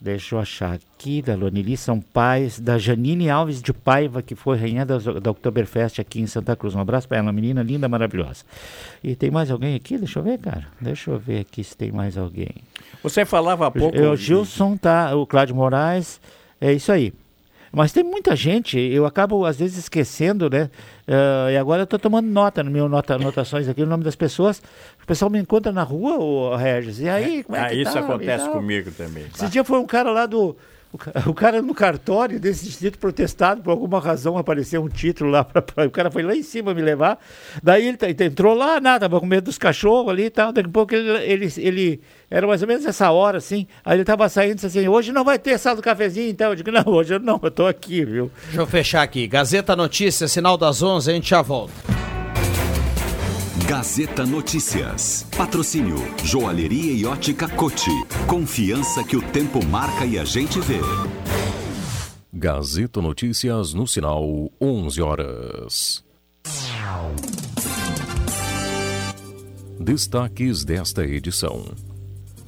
[0.02, 4.58] Deixa eu achar aqui, da Lonili, são pais da Janine Alves de Paiva, que foi
[4.58, 6.74] rainha da, da Oktoberfest aqui em Santa Cruz.
[6.74, 8.46] Um abraço para ela, uma menina linda, maravilhosa.
[9.04, 9.98] E tem mais alguém aqui?
[9.98, 10.68] Deixa eu ver, cara.
[10.80, 12.56] Deixa eu ver aqui se tem mais alguém.
[13.04, 13.98] Você falava há pouco.
[14.00, 16.22] O Gilson tá, o Cláudio Moraes,
[16.62, 17.14] é isso aí.
[17.72, 20.70] Mas tem muita gente, eu acabo às vezes esquecendo, né?
[21.08, 24.16] Ah, e agora eu estou tomando nota no meu nota, anotações aqui, o nome das
[24.16, 24.62] pessoas.
[25.04, 27.00] O pessoal me encontra na rua, o Regis.
[27.00, 28.00] E aí, como é Ah, que isso tá?
[28.00, 28.54] acontece E tal.
[28.56, 29.26] comigo também.
[29.34, 30.56] Esse dia foi um cara lá do,
[30.92, 35.30] O ca- O cara no cartório desse distrito protestado, por alguma razão apareceu um título
[35.30, 35.44] lá.
[35.50, 37.20] Pra, pra- o cara foi lá em cima me levar.
[37.62, 40.52] Daí ele, tá- ele entrou lá, nada, tava com medo dos cachorros ali e tal.
[40.52, 43.68] Daqui a pouco ele, ele, ele- Era mais ou menos essa hora, assim.
[43.86, 46.50] Aí ele tava saindo disse assim: hoje não vai ter sala do cafezinho, então.
[46.50, 48.32] Eu digo: não, hoje eu não, eu tô aqui, viu?
[48.46, 49.28] Deixa eu fechar aqui.
[49.28, 51.72] Gazeta Notícias, sinal das 11, a gente já volta.
[53.70, 55.28] Gazeta Notícias.
[55.38, 57.92] Patrocínio Joalheria e Ótica Cote.
[58.26, 60.80] Confiança que o tempo marca e a gente vê.
[62.34, 64.26] Gazeta Notícias no sinal
[64.60, 66.04] 11 horas.
[69.80, 71.64] Destaques desta edição.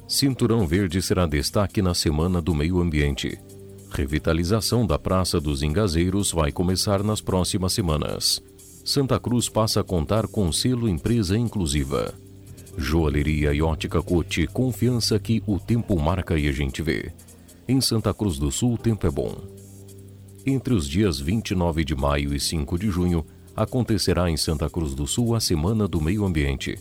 [0.08, 3.38] Cinturão Verde será destaque na Semana do Meio Ambiente.
[3.92, 8.42] Revitalização da Praça dos Engazeiros vai começar nas próximas semanas.
[8.84, 12.12] Santa Cruz passa a contar com selo Empresa Inclusiva.
[12.76, 17.12] Joalheria e Ótica Cote, confiança que o tempo marca e a gente vê.
[17.68, 19.36] Em Santa Cruz do Sul, o tempo é bom.
[20.44, 25.06] Entre os dias 29 de maio e 5 de junho, acontecerá em Santa Cruz do
[25.06, 26.76] Sul a Semana do Meio Ambiente.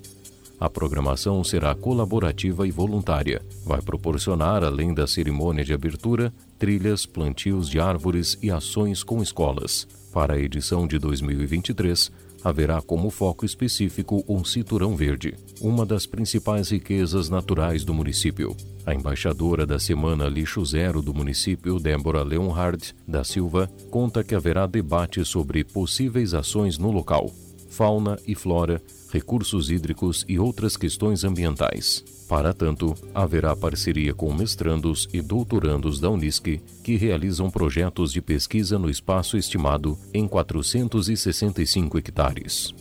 [0.59, 3.43] A programação será colaborativa e voluntária.
[3.63, 9.87] Vai proporcionar, além da cerimônia de abertura, trilhas, plantios de árvores e ações com escolas.
[10.13, 12.11] Para a edição de 2023,
[12.43, 18.55] haverá como foco específico um cinturão verde, uma das principais riquezas naturais do município.
[18.85, 24.67] A embaixadora da Semana Lixo Zero do município, Débora Leonhard da Silva, conta que haverá
[24.67, 27.31] debate sobre possíveis ações no local,
[27.69, 32.03] fauna e flora, recursos hídricos e outras questões ambientais.
[32.27, 38.79] Para tanto, haverá parceria com mestrandos e doutorandos da Unisc que realizam projetos de pesquisa
[38.79, 42.73] no espaço estimado em 465 hectares.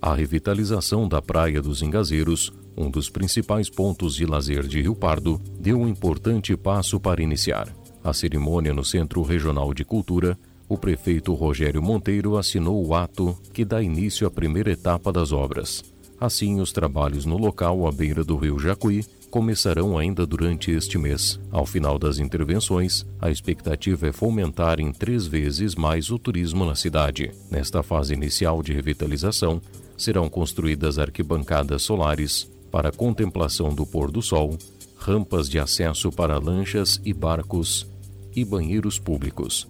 [0.00, 5.40] A revitalização da Praia dos Engazeiros, um dos principais pontos de lazer de Rio Pardo,
[5.58, 7.68] deu um importante passo para iniciar.
[8.02, 13.64] A cerimônia no Centro Regional de Cultura, o prefeito Rogério Monteiro assinou o ato que
[13.64, 15.82] dá início à primeira etapa das obras.
[16.20, 21.38] Assim, os trabalhos no local à beira do rio Jacuí começarão ainda durante este mês.
[21.50, 26.74] Ao final das intervenções, a expectativa é fomentar em três vezes mais o turismo na
[26.74, 27.30] cidade.
[27.50, 29.60] Nesta fase inicial de revitalização,
[29.96, 34.56] serão construídas arquibancadas solares para contemplação do pôr do sol,
[34.96, 37.86] rampas de acesso para lanchas e barcos
[38.34, 39.68] e banheiros públicos.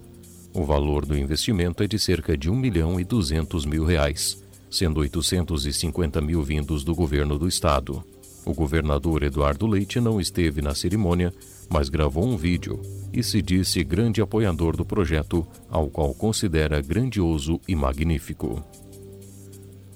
[0.59, 4.99] O valor do investimento é de cerca de 1 milhão e 200 mil reais, sendo
[4.99, 8.03] 850 mil vindos do governo do estado.
[8.45, 11.33] O governador Eduardo Leite não esteve na cerimônia,
[11.69, 12.77] mas gravou um vídeo
[13.13, 18.61] e se disse grande apoiador do projeto, ao qual considera grandioso e magnífico.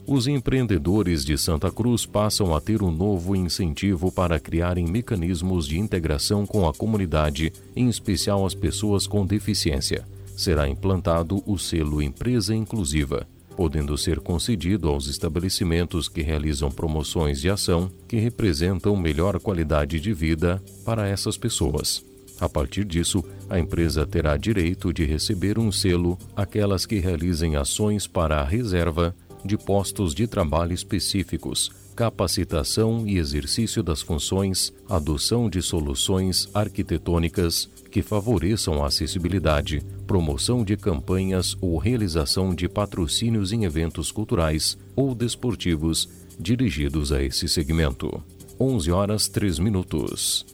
[0.08, 5.78] Os empreendedores de Santa Cruz passam a ter um novo incentivo para criarem mecanismos de
[5.78, 10.06] integração com a comunidade, em especial as pessoas com deficiência.
[10.36, 17.50] Será implantado o selo Empresa Inclusiva, podendo ser concedido aos estabelecimentos que realizam promoções de
[17.50, 22.04] ação que representam melhor qualidade de vida para essas pessoas.
[22.40, 28.08] A partir disso, a empresa terá direito de receber um selo aquelas que realizem ações
[28.08, 29.16] para a reserva
[29.46, 38.02] de postos de trabalho específicos, capacitação e exercício das funções, adoção de soluções arquitetônicas que
[38.02, 46.10] favoreçam a acessibilidade, promoção de campanhas ou realização de patrocínios em eventos culturais ou desportivos
[46.40, 48.22] dirigidos a esse segmento.
[48.60, 50.46] 11 horas 3 minutos.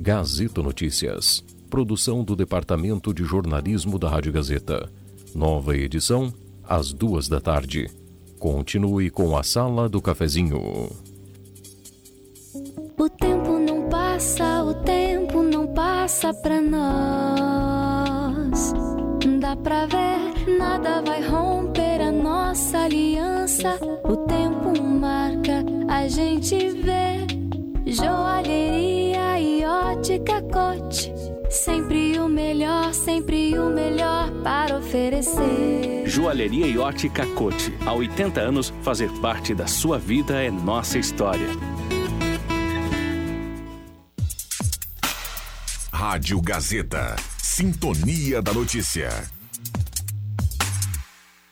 [0.00, 1.44] Gazeta Notícias.
[1.68, 4.90] Produção do Departamento de Jornalismo da Rádio Gazeta.
[5.34, 6.32] Nova edição,
[6.68, 7.90] às duas da tarde.
[8.38, 10.90] Continue com a Sala do Cafezinho.
[12.98, 16.88] O tempo não passa, o tempo não passa pra nós.
[19.40, 23.78] Dá pra ver, nada vai romper a nossa aliança.
[24.04, 27.26] O tempo marca, a gente vê.
[27.86, 31.12] Joalheria e ótica cote.
[31.50, 36.06] Sempre o melhor, sempre o melhor para oferecer.
[36.06, 37.74] Joalheria e ótica Cote.
[37.86, 41.48] Há 80 anos, fazer parte da sua vida é nossa história.
[45.90, 47.16] Rádio Gazeta.
[47.42, 49.08] Sintonia da Notícia.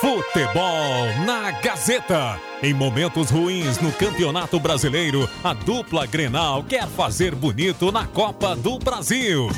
[0.00, 2.38] Futebol na Gazeta.
[2.62, 8.78] Em momentos ruins no Campeonato Brasileiro, a dupla Grenal quer fazer bonito na Copa do
[8.78, 9.48] Brasil.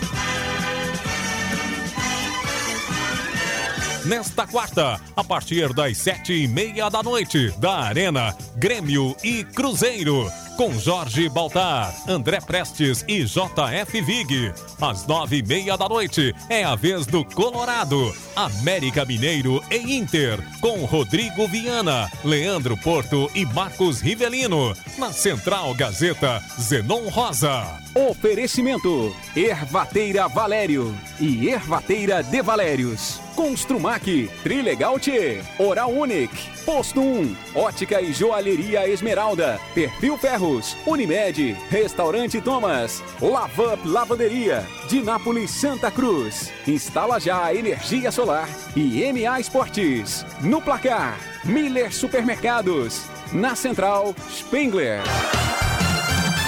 [4.05, 10.30] Nesta quarta, a partir das sete e meia da noite, da Arena, Grêmio e Cruzeiro
[10.59, 14.52] com Jorge Baltar, André Prestes e JF Vig.
[14.80, 20.42] Às nove e meia da noite é a vez do Colorado, América Mineiro e Inter,
[20.61, 24.74] com Rodrigo Viana, Leandro Porto e Marcos Rivelino.
[24.98, 27.64] Na Central Gazeta, Zenon Rosa.
[27.94, 33.27] Oferecimento: Ervateira Valério e Ervateira de Valérios.
[33.39, 42.41] Construmac, Trilegal T, Oral Unique, Posto 1, Ótica e Joalheria Esmeralda, Perfil Ferros, Unimed, Restaurante
[42.41, 50.26] Thomas, Lavup Lavanderia, Dinápolis Santa Cruz, Instala Já Energia Solar e MA Esportes.
[50.41, 55.01] No placar, Miller Supermercados, na Central, Spengler.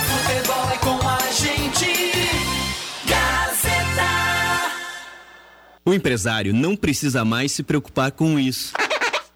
[0.09, 1.93] Futebol é com a gente.
[3.07, 4.40] Gazeta.
[5.85, 8.73] O empresário não precisa mais se preocupar com isso.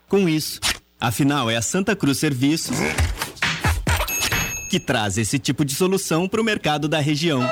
[0.08, 0.60] Com isso.
[1.00, 2.76] Afinal, é a Santa Cruz Serviços
[4.70, 7.48] que traz esse tipo de solução para o mercado da região.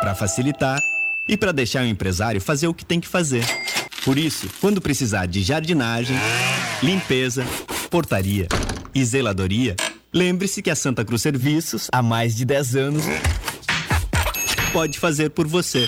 [0.00, 0.80] Para facilitar
[1.28, 3.44] e para deixar o empresário fazer o que tem que fazer.
[4.04, 6.16] Por isso, quando precisar de jardinagem,
[6.82, 7.44] limpeza,
[7.90, 8.48] portaria
[8.94, 9.76] e zeladoria,
[10.12, 13.04] lembre-se que a Santa Cruz Serviços, há mais de 10 anos,
[14.72, 15.86] pode fazer por você.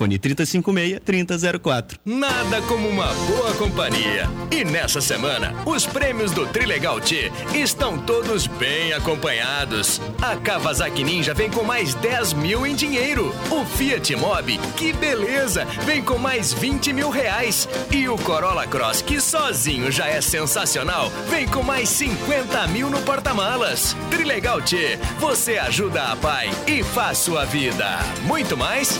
[0.00, 1.98] Fone 3056-3004.
[2.06, 4.26] Nada como uma boa companhia.
[4.50, 10.00] E nessa semana, os prêmios do Trilegal T estão todos bem acompanhados.
[10.22, 13.30] A Kawasaki Ninja vem com mais 10 mil em dinheiro.
[13.50, 17.68] O Fiat Mobi, que beleza, vem com mais 20 mil reais.
[17.90, 23.02] E o Corolla Cross, que sozinho já é sensacional, vem com mais 50 mil no
[23.02, 23.94] porta-malas.
[24.10, 27.98] Trilegal T, você ajuda a pai e faz sua vida.
[28.22, 28.98] Muito mais?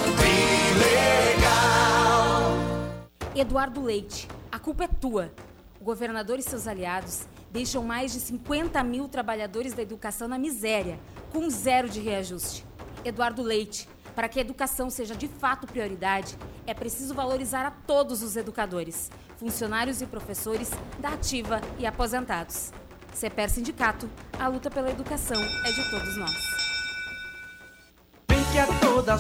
[3.34, 5.32] Eduardo Leite, a culpa é tua.
[5.80, 11.00] O governador e seus aliados deixam mais de 50 mil trabalhadores da educação na miséria,
[11.32, 12.64] com zero de reajuste.
[13.04, 16.36] Eduardo Leite, para que a educação seja de fato prioridade,
[16.66, 22.72] é preciso valorizar a todos os educadores, funcionários e professores da ativa e aposentados.
[23.14, 26.60] CEPER Sindicato, a luta pela educação é de todos nós.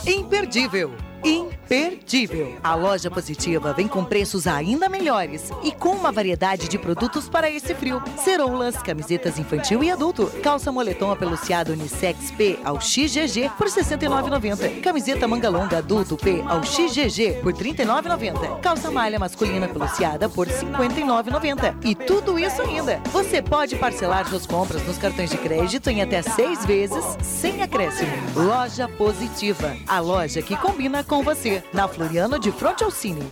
[0.06, 1.09] Imperdível.
[1.24, 2.56] Imperdível.
[2.62, 7.50] A loja positiva vem com preços ainda melhores e com uma variedade de produtos para
[7.50, 8.02] esse frio.
[8.16, 14.80] Ceroulas, camisetas infantil e adulto, calça moletom apeluciado unissex P ao XGG por R$ 69,90.
[14.80, 18.60] Camiseta manga longa adulto P ao XGG por R$ 39,90.
[18.60, 21.76] Calça malha masculina peluciada por R$ 59,90.
[21.84, 23.00] E tudo isso ainda.
[23.12, 28.10] Você pode parcelar suas compras nos cartões de crédito em até seis vezes sem acréscimo.
[28.34, 29.76] Loja Positiva.
[29.86, 31.60] A loja que combina com você.
[31.74, 33.28] Na Floriano de Fronte ao Cine.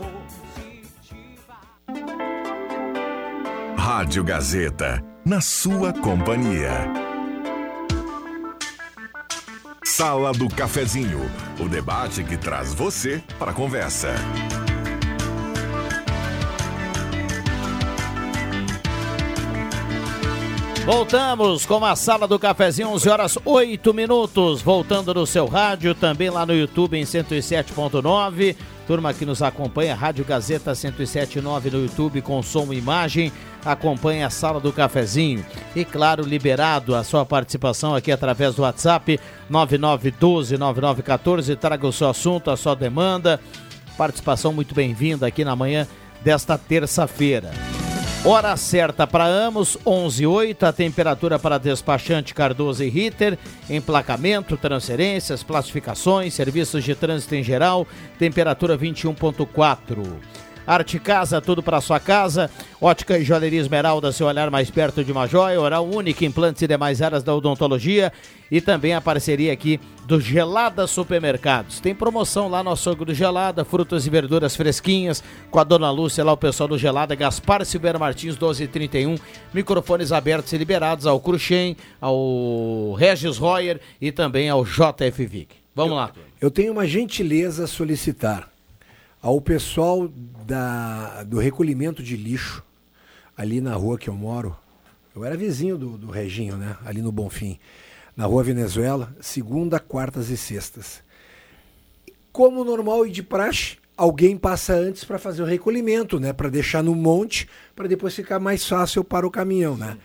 [3.76, 6.72] Rádio Gazeta, na sua companhia.
[9.84, 11.20] Sala do Cafezinho,
[11.60, 14.12] o debate que traz você para a conversa.
[20.88, 24.62] Voltamos com a sala do cafezinho, 11 horas 8 minutos.
[24.62, 28.56] Voltando no seu rádio, também lá no YouTube em 107.9.
[28.86, 33.30] Turma que nos acompanha, Rádio Gazeta 107.9 no YouTube com som e imagem.
[33.66, 35.44] Acompanha a sala do cafezinho.
[35.76, 39.20] E claro, liberado a sua participação aqui através do WhatsApp
[39.50, 41.54] 9912-9914.
[41.58, 43.38] Traga o seu assunto, a sua demanda.
[43.98, 45.86] Participação muito bem-vinda aqui na manhã
[46.24, 47.50] desta terça-feira.
[48.24, 53.38] Hora certa para Amos, 11 8, a temperatura para despachante Cardoso e Ritter,
[53.70, 57.86] emplacamento, transferências, classificações, serviços de trânsito em geral,
[58.18, 60.04] temperatura 21.4.
[60.68, 62.50] Arte Casa, tudo para sua casa.
[62.78, 65.58] Ótica e Joalheria Esmeralda, seu olhar mais perto de uma joia.
[65.58, 68.12] Oral Única, implantes e demais áreas da odontologia.
[68.50, 71.80] E também a parceria aqui do Gelada Supermercados.
[71.80, 75.24] Tem promoção lá no açougue do Gelada, frutas e verduras fresquinhas.
[75.50, 79.16] Com a dona Lúcia lá, o pessoal do Gelada, Gaspar Silveira Martins, 1231.
[79.54, 85.48] Microfones abertos e liberados ao Cruxem, ao Regis Royer e também ao JF Vic.
[85.74, 86.12] Vamos lá.
[86.38, 88.50] Eu tenho uma gentileza a solicitar
[89.20, 90.08] ao pessoal
[90.46, 92.62] da, do recolhimento de lixo
[93.36, 94.56] ali na rua que eu moro.
[95.14, 96.76] Eu era vizinho do, do Reginho, né?
[96.84, 97.58] Ali no Bonfim,
[98.16, 101.02] na rua Venezuela, segunda, quartas e sextas.
[102.32, 106.32] Como normal e de praxe, alguém passa antes para fazer o recolhimento, né?
[106.32, 109.98] Para deixar no monte, para depois ficar mais fácil para o caminhão, né?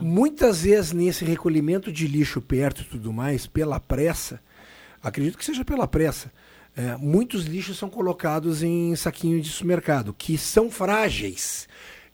[0.00, 4.40] Muitas vezes nesse recolhimento de lixo perto e tudo mais, pela pressa,
[5.02, 6.32] acredito que seja pela pressa,
[6.80, 11.68] é, muitos lixos são colocados em saquinho de supermercado, que são frágeis.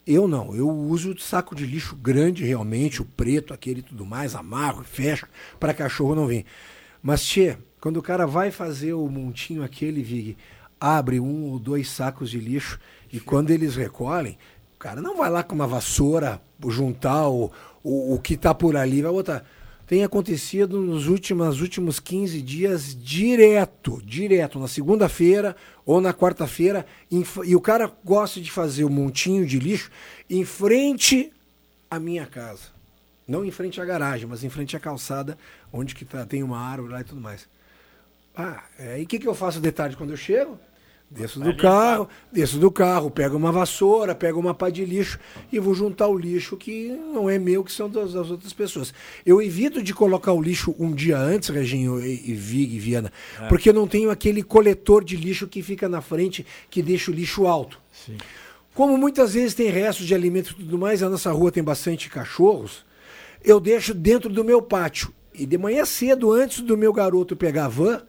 [0.05, 4.35] Eu não, eu uso saco de lixo grande realmente, o preto, aquele e tudo mais,
[4.35, 5.29] amarro, fecho,
[5.61, 6.45] para cachorro não vir.
[7.01, 10.37] Mas, tchê, quando o cara vai fazer o montinho aquele, Vig,
[10.81, 12.81] abre um ou dois sacos de lixo
[13.13, 14.37] e quando eles recolhem,
[14.75, 17.53] o cara não vai lá com uma vassoura juntar o,
[17.85, 19.45] o, o que está por ali, vai botar
[19.87, 26.85] tem acontecido nos últimos, últimos 15 dias direto, direto, na segunda-feira ou na quarta-feira,
[27.45, 29.91] e o cara gosta de fazer um montinho de lixo
[30.29, 31.33] em frente
[31.89, 32.75] à minha casa.
[33.29, 35.39] Não em frente à garagem, mas em frente à calçada,
[35.73, 37.49] onde que tá, tem uma árvore lá e tudo mais.
[38.37, 40.59] Ah, é, e o que, que eu faço de tarde quando eu chego?
[41.09, 45.21] Desço do carro, desço do carro, pego uma vassoura, pego uma pá de lixo
[45.53, 48.93] e vou juntar o lixo que não é meu, que são das, das outras pessoas.
[49.25, 53.13] Eu evito de colocar o lixo um dia antes, Reginho e, e Vig e Viana,
[53.41, 53.47] é.
[53.47, 57.15] porque eu não tenho aquele coletor de lixo que fica na frente, que deixa o
[57.15, 57.81] lixo alto.
[57.93, 58.19] Sim.
[58.75, 62.11] Como muitas vezes tem restos de alimento e tudo mais, a nossa rua tem bastante
[62.11, 62.85] cachorros,
[63.45, 65.15] eu deixo dentro do meu pátio.
[65.33, 68.03] E de manhã cedo, antes do meu garoto pegar a van,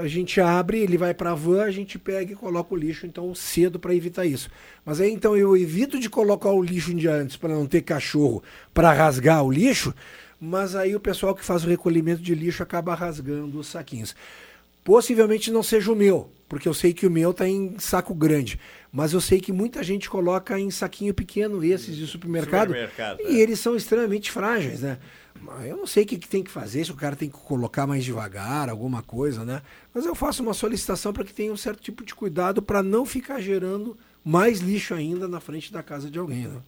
[0.00, 3.06] a gente abre, ele vai para a van, a gente pega e coloca o lixo,
[3.06, 4.50] então cedo para evitar isso.
[4.84, 7.82] Mas aí então eu evito de colocar o lixo um dia antes para não ter
[7.82, 8.42] cachorro
[8.72, 9.94] para rasgar o lixo,
[10.40, 14.14] mas aí o pessoal que faz o recolhimento de lixo acaba rasgando os saquinhos.
[14.84, 18.60] Possivelmente não seja o meu, porque eu sei que o meu está em saco grande.
[18.92, 23.40] Mas eu sei que muita gente coloca em saquinho pequeno esses de supermercado, supermercado e
[23.40, 23.42] é.
[23.42, 24.98] eles são extremamente frágeis, né?
[25.64, 27.86] Eu não sei o que, que, tem que fazer, se o cara tem que colocar
[27.86, 29.62] mais devagar, alguma coisa, né?
[29.94, 33.04] Mas eu faço uma solicitação para que tenha um certo tipo de cuidado para não
[33.06, 36.60] ficar gerando mais lixo ainda na frente da casa de alguém, né?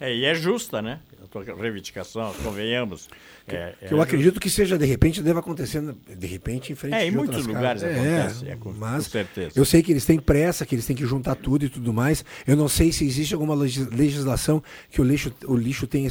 [0.00, 0.98] É, e é justa, né?
[1.22, 3.06] A tua reivindicação, convenhamos.
[3.46, 6.94] É, que é eu acredito que seja, de repente, deva acontecer, de repente, em frente
[6.94, 9.52] É, em muitos lugares acontece, é, com, mas com certeza.
[9.54, 12.24] Eu sei que eles têm pressa, que eles têm que juntar tudo e tudo mais.
[12.46, 16.08] Eu não sei se existe alguma legislação que o lixo, o lixo tenha,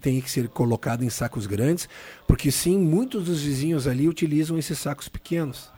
[0.00, 1.88] tenha que ser colocado em sacos grandes,
[2.28, 5.72] porque sim, muitos dos vizinhos ali utilizam esses sacos pequenos.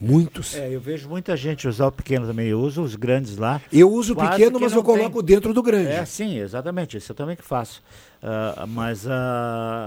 [0.00, 0.54] Muitos.
[0.54, 2.48] É, eu vejo muita gente usar o pequeno também.
[2.48, 3.60] Eu uso os grandes lá.
[3.70, 5.34] Eu uso o pequeno, mas eu coloco tem.
[5.36, 5.90] dentro do grande.
[5.90, 6.96] É, sim, exatamente.
[6.96, 7.82] Isso eu também que faço.
[8.22, 9.10] Uh, mas, uh,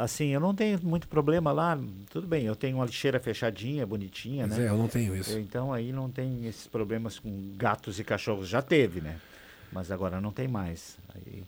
[0.03, 1.79] assim, eu não tenho muito problema lá.
[2.11, 4.65] Tudo bem, eu tenho uma lixeira fechadinha, bonitinha, mas né?
[4.65, 5.37] É, eu não tenho isso.
[5.39, 8.47] Então aí não tem esses problemas com gatos e cachorros.
[8.47, 9.17] Já teve, né?
[9.71, 10.97] Mas agora não tem mais.
[11.15, 11.43] Aí...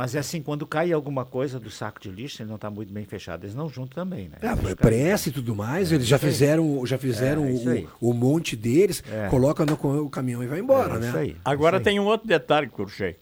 [0.00, 2.90] Mas é assim, quando cai alguma coisa do saco de lixo, ele não está muito
[2.90, 4.38] bem fechado, eles não juntam também, né?
[4.40, 8.56] É, pressa e tudo mais, é, eles já fizeram, já fizeram é, o, o, monte
[8.56, 9.28] deles, é.
[9.28, 11.34] coloca no o caminhão e vai embora, é, né?
[11.44, 13.16] Agora tem um outro detalhe, Curchei.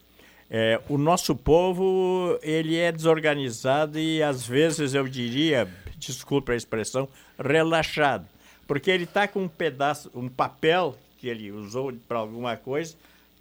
[0.48, 5.66] É, o nosso povo, ele é desorganizado e às vezes eu diria,
[5.96, 7.08] desculpa a expressão,
[7.44, 8.24] relaxado.
[8.68, 12.94] Porque ele está com um pedaço, um papel que ele usou para alguma coisa,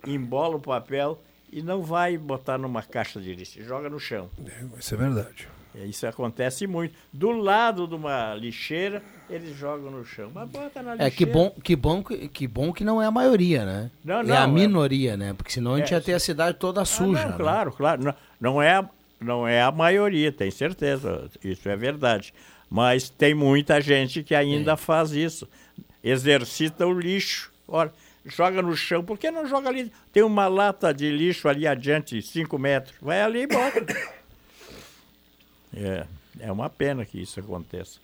[0.07, 1.21] embola o papel
[1.51, 4.29] e não vai botar numa caixa de lixo, joga no chão.
[4.45, 5.47] É, isso é verdade.
[5.75, 6.95] É, isso acontece muito.
[7.13, 10.31] Do lado de uma lixeira, eles jogam no chão.
[10.33, 11.07] Mas bota na lixeira.
[11.07, 13.91] É que bom que, bom, que bom que não é a maioria, né?
[14.03, 15.17] Não, não, é a minoria, é...
[15.17, 15.33] né?
[15.33, 17.21] Porque senão a gente é, ia ter a cidade toda suja.
[17.21, 17.37] Ah, não, né?
[17.37, 18.03] Claro, claro.
[18.03, 18.89] Não, não, é,
[19.19, 21.29] não é a maioria, tem certeza.
[21.43, 22.33] Isso é verdade.
[22.69, 25.47] Mas tem muita gente que ainda faz isso.
[26.03, 27.51] Exercita o lixo.
[27.67, 27.91] Olha,
[28.27, 29.03] joga no chão.
[29.03, 29.91] Por que não joga ali?
[30.11, 32.95] Tem uma lata de lixo ali adiante, 5 metros.
[33.01, 33.85] Vai ali e bota.
[35.75, 36.05] É,
[36.39, 37.99] é uma pena que isso aconteça.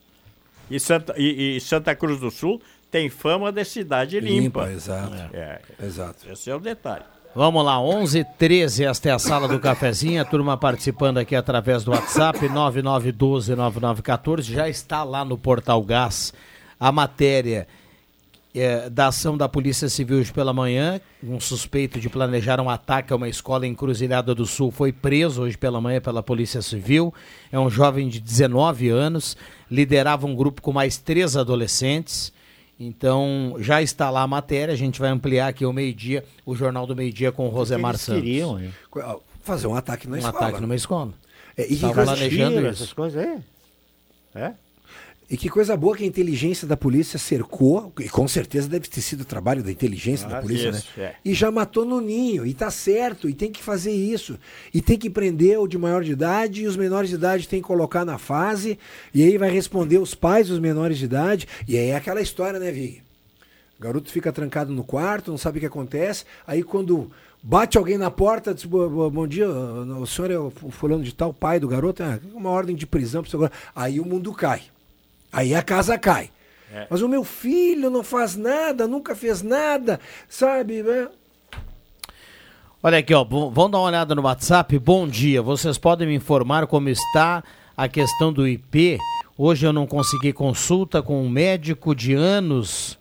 [0.70, 2.62] E Santa, e, e Santa Cruz do Sul
[2.92, 4.66] tem fama de cidade limpa.
[4.66, 5.16] limpa exato.
[5.34, 6.32] É, exato.
[6.32, 7.04] Esse é o detalhe.
[7.36, 11.84] Vamos lá, 11 13 esta é a sala do cafezinho, a turma participando aqui através
[11.84, 16.32] do WhatsApp, 9912-9914, já está lá no Portal Gás
[16.80, 17.68] a matéria
[18.54, 21.02] é, da ação da Polícia Civil hoje pela manhã.
[21.24, 25.42] Um suspeito de planejar um ataque a uma escola em Cruzilhada do Sul foi preso
[25.42, 27.14] hoje pela manhã pela Polícia Civil.
[27.52, 29.36] É um jovem de 19 anos,
[29.70, 32.32] liderava um grupo com mais três adolescentes.
[32.80, 36.86] Então, já está lá a matéria, a gente vai ampliar aqui ao meio-dia, o Jornal
[36.86, 38.22] do Meio-Dia com o Rosemar Santos.
[38.22, 38.74] queriam, hein?
[39.42, 40.38] Fazer um ataque na um escola.
[40.38, 41.14] ataque numa escola.
[41.56, 42.68] É, e planejando isso.
[42.68, 43.40] essas coisas aí.
[44.36, 44.54] É?
[45.34, 49.02] E que coisa boa que a inteligência da polícia cercou, e com certeza deve ter
[49.02, 51.06] sido o trabalho da inteligência da Ah, polícia, isso, né?
[51.06, 51.16] é.
[51.26, 54.38] E já matou no ninho, e tá certo, e tem que fazer isso.
[54.72, 57.60] E tem que prender o de maior de idade, e os menores de idade tem
[57.64, 58.78] que colocar na fase,
[59.12, 62.60] e aí vai responder os pais dos menores de idade, e aí é aquela história,
[62.60, 63.02] né, Vig?
[63.80, 67.10] O garoto fica trancado no quarto, não sabe o que acontece, aí quando
[67.42, 71.12] bate alguém na porta, diz, "Bo- bo- bom dia, o senhor é o fulano de
[71.16, 74.32] tal, pai do garoto, é uma ordem de prisão, pro seu garoto." aí o mundo
[74.32, 74.62] cai.
[75.34, 76.30] Aí a casa cai.
[76.72, 76.86] É.
[76.90, 80.84] Mas o meu filho não faz nada, nunca fez nada, sabe?
[80.84, 81.08] né?
[82.82, 84.78] Olha aqui, ó, vamos dar uma olhada no WhatsApp.
[84.78, 87.44] Bom dia, vocês podem me informar como está
[87.76, 89.00] a questão do IP?
[89.36, 93.00] Hoje eu não consegui consulta com um médico de anos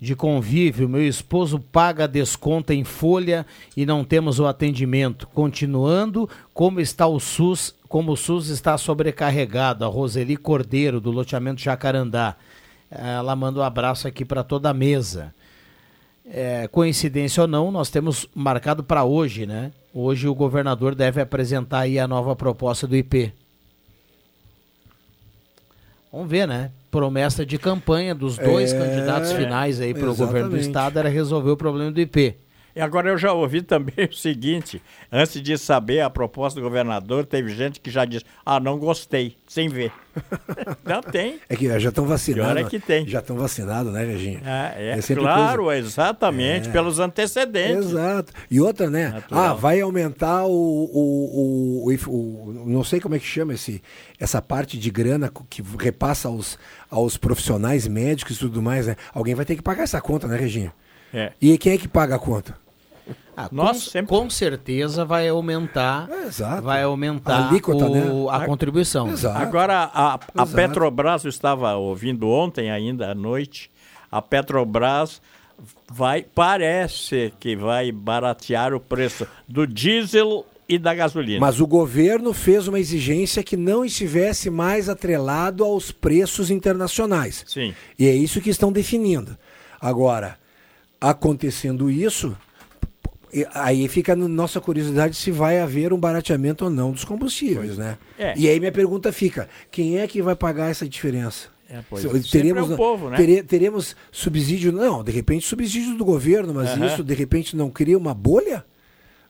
[0.00, 0.88] de convívio.
[0.88, 3.44] Meu esposo paga desconto em folha
[3.76, 5.26] e não temos o atendimento.
[5.28, 7.74] Continuando, como está o SUS?
[7.88, 9.84] Como o SUS está sobrecarregado?
[9.84, 12.36] A Roseli Cordeiro, do loteamento Jacarandá.
[12.90, 15.34] Ela manda um abraço aqui para toda a mesa.
[16.30, 19.72] É, coincidência ou não, nós temos marcado para hoje, né?
[19.94, 23.32] Hoje o governador deve apresentar aí a nova proposta do IP.
[26.12, 26.70] Vamos ver, né?
[26.90, 31.08] Promessa de campanha dos dois É, candidatos finais aí para o governo do estado era
[31.08, 32.36] resolver o problema do IP.
[32.78, 37.26] E agora eu já ouvi também o seguinte: antes de saber a proposta do governador,
[37.26, 39.90] teve gente que já disse: ah, não gostei, sem ver.
[40.86, 41.40] não tem.
[41.48, 42.52] É que já estão vacinados.
[42.54, 43.04] Pior é que tem.
[43.08, 44.40] Já estão vacinados, né, Reginha?
[44.76, 46.72] É, é, sempre claro, coisa- exatamente, É.
[46.72, 47.86] pelos antecedentes.
[47.86, 48.32] Exato.
[48.48, 49.08] E outra, né?
[49.08, 49.44] Natural.
[49.44, 53.82] Ah, vai aumentar o, o, o, o- Não sei como é que chama esse,
[54.20, 56.56] essa parte de grana que repassa aos,
[56.88, 58.94] aos profissionais médicos e tudo mais, né?
[59.12, 60.72] Alguém vai ter que pagar essa conta, né, Reginha?
[61.12, 61.32] É.
[61.40, 62.54] E quem é que paga a conta?
[63.36, 66.62] Ah, Nós com, sempre- com certeza vai aumentar, exato.
[66.62, 68.36] vai aumentar A alíquota, o- né?
[68.36, 69.08] a contribuição.
[69.34, 70.52] Agora, a, a Exato.
[70.52, 73.70] Petrobras, eu estava ouvindo ontem ainda à noite,
[74.10, 75.22] a Petrobras
[75.88, 81.40] vai, parece que vai baratear o preço do diesel e da gasolina.
[81.40, 87.44] Mas o governo fez uma exigência que não estivesse mais atrelado aos preços internacionais.
[87.46, 87.72] Sim.
[87.98, 89.36] E é isso que estão definindo.
[89.80, 90.36] Agora,
[91.00, 92.36] acontecendo isso,
[93.32, 97.76] e- aí fica na nossa curiosidade se vai haver um barateamento ou não dos combustíveis,
[97.78, 97.98] né?
[98.18, 98.34] É.
[98.36, 101.48] E aí minha pergunta fica: quem é que vai pagar essa diferença?
[101.70, 102.22] É, pois Se- é.
[102.22, 103.16] Sempre é o povo, né?
[103.16, 106.86] tere- teremos subsídio, não, de repente subsídio do governo, mas Aham.
[106.86, 108.64] isso de repente não cria uma bolha?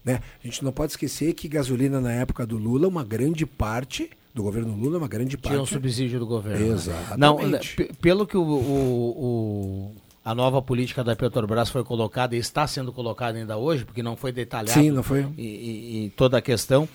[0.05, 0.21] Né?
[0.43, 4.43] A gente não pode esquecer que gasolina na época do Lula, uma grande parte, do
[4.45, 5.49] governo Lula, uma grande parte.
[5.55, 6.65] Tinha um subsídio do governo.
[6.67, 6.73] né?
[6.75, 7.19] Exatamente.
[7.19, 7.61] Não, né,
[8.01, 9.93] pelo que o, o- o-
[10.31, 14.15] a nova política da Petrobras foi colocada e está sendo colocada ainda hoje, porque não
[14.15, 15.27] foi detalhado Sim, não foi.
[15.39, 16.87] E, e- e toda a questão,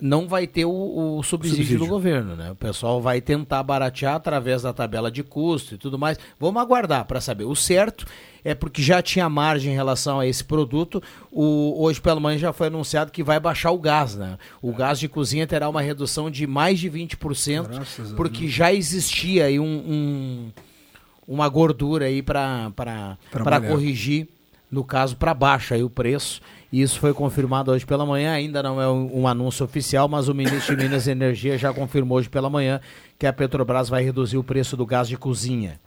[0.00, 1.78] não vai ter o, o subsídio, subsídio.
[1.78, 2.34] do governo.
[2.34, 2.50] Né?
[2.50, 6.18] O pessoal vai tentar baratear através da tabela de custo e tudo mais.
[6.38, 7.44] Vamos aguardar para saber.
[7.44, 8.06] O certo
[8.44, 11.02] é porque já tinha margem em relação a esse produto.
[11.30, 14.16] O, hoje pela manhã já foi anunciado que vai baixar o gás.
[14.16, 14.36] Né?
[14.60, 19.44] O gás de cozinha terá uma redução de mais de 20%, Graças porque já existia
[19.46, 20.52] aí um, um-
[21.26, 22.72] uma gordura aí para
[23.68, 24.28] corrigir,
[24.70, 26.40] no caso, para baixo aí o preço.
[26.72, 30.28] E isso foi confirmado hoje pela manhã, ainda não é um, um anúncio oficial, mas
[30.28, 32.80] o ministro de Minas e Energia já confirmou hoje pela manhã
[33.18, 35.78] que a Petrobras vai reduzir o preço do gás de cozinha.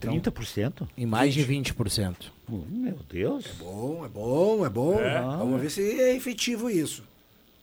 [0.00, 0.88] 30%?
[0.96, 2.16] Em mais de 20%.
[2.50, 3.44] Hum, Meu Deus.
[3.46, 4.98] É bom, é bom, é bom.
[5.00, 5.20] É.
[5.20, 7.02] Vamos ver se é efetivo isso.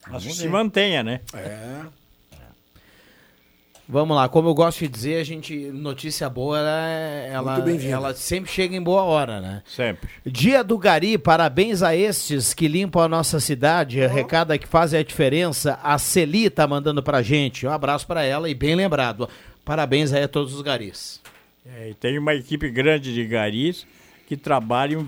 [0.07, 0.49] Mas Vamos se ver.
[0.49, 1.21] mantenha, né?
[1.33, 1.81] É.
[3.89, 8.13] Vamos lá, como eu gosto de dizer, a gente notícia boa, ela, é- ela, ela
[8.13, 9.61] sempre chega em boa hora, né?
[9.65, 10.09] Sempre.
[10.25, 13.99] Dia do Gari, parabéns a estes que limpam a nossa cidade.
[14.07, 15.77] Recado que fazem a diferença.
[15.83, 17.67] A Celi tá mandando pra gente.
[17.67, 19.27] Um abraço pra ela e bem lembrado.
[19.65, 21.19] Parabéns aí a todos os garis.
[21.65, 23.85] É, e tem uma equipe grande de garis
[24.25, 25.05] que trabalham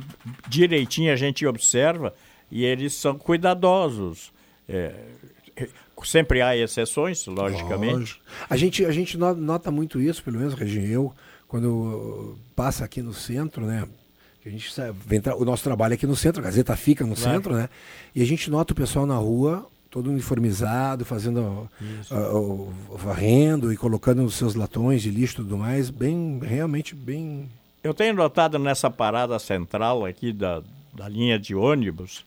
[0.50, 2.14] direitinho, a gente observa,
[2.52, 4.32] e eles são cuidadosos.
[4.68, 4.94] É,
[6.04, 7.94] sempre há exceções, logicamente.
[7.94, 8.20] Lógico.
[8.50, 11.14] A gente, a gente no- nota muito isso, pelo menos, Reginho, eu,
[11.48, 13.88] quando passa aqui no centro, né?
[14.46, 14.70] A gente
[15.06, 17.32] vem o nosso trabalho é aqui no centro, a Gazeta fica no Claro.
[17.32, 17.70] centro, né?
[18.14, 21.70] E a gente nota o pessoal na rua todo uniformizado, fazendo,
[22.10, 26.96] ah, ah, varrendo e colocando os seus latões de lixo e tudo mais, bem, realmente
[26.96, 27.48] bem...
[27.84, 32.26] Eu tenho notado nessa parada central aqui da, da linha de ônibus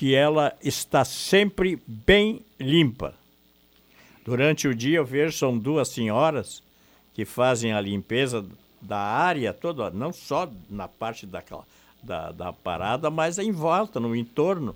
[0.00, 3.12] que ela está sempre bem limpa.
[4.24, 6.62] Durante o dia eu vejo são duas senhoras
[7.12, 8.42] que fazem a limpeza
[8.80, 11.66] da área toda, não só na parte daquela,
[12.02, 14.74] da, da parada, mas em volta, no entorno.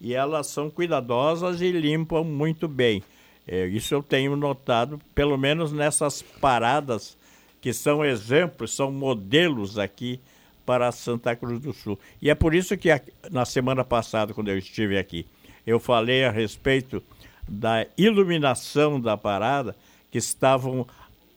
[0.00, 3.00] E elas são cuidadosas e limpam muito bem.
[3.46, 7.16] É, isso eu tenho notado, pelo menos nessas paradas
[7.60, 10.18] que são exemplos, são modelos aqui
[10.64, 11.98] para Santa Cruz do Sul.
[12.20, 12.88] E é por isso que
[13.30, 15.26] na semana passada, quando eu estive aqui,
[15.66, 17.02] eu falei a respeito
[17.48, 19.76] da iluminação da parada,
[20.10, 20.86] que estavam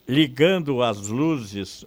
[0.07, 1.85] ligando as luzes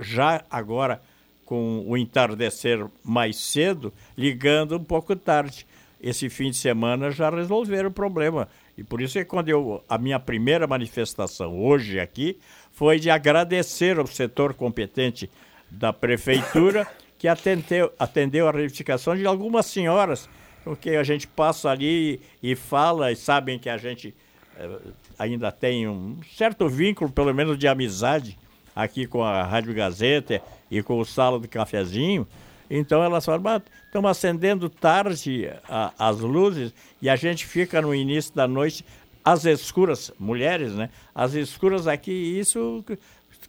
[0.00, 1.00] já agora
[1.44, 5.66] com o entardecer mais cedo, ligando um pouco tarde.
[6.00, 8.48] Esse fim de semana já resolveram o problema.
[8.76, 12.38] E por isso é quando eu a minha primeira manifestação hoje aqui
[12.72, 15.30] foi de agradecer ao setor competente
[15.70, 16.86] da prefeitura
[17.18, 20.28] que atendeu, atendeu a reivindicação de algumas senhoras,
[20.64, 24.14] porque a gente passa ali e fala e sabem que a gente
[24.58, 24.78] eh,
[25.18, 28.38] ainda tem um certo vínculo, pelo menos de amizade,
[28.74, 32.26] aqui com a Rádio Gazeta e com o Sala do Cafezinho.
[32.68, 37.94] Então elas falam, "Mas estamos acendendo tarde a- as luzes e a gente fica no
[37.94, 38.84] início da noite
[39.24, 40.90] às escuras, mulheres, né?
[41.14, 42.84] Às escuras aqui, isso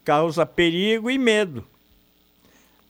[0.05, 1.65] causa perigo e medo.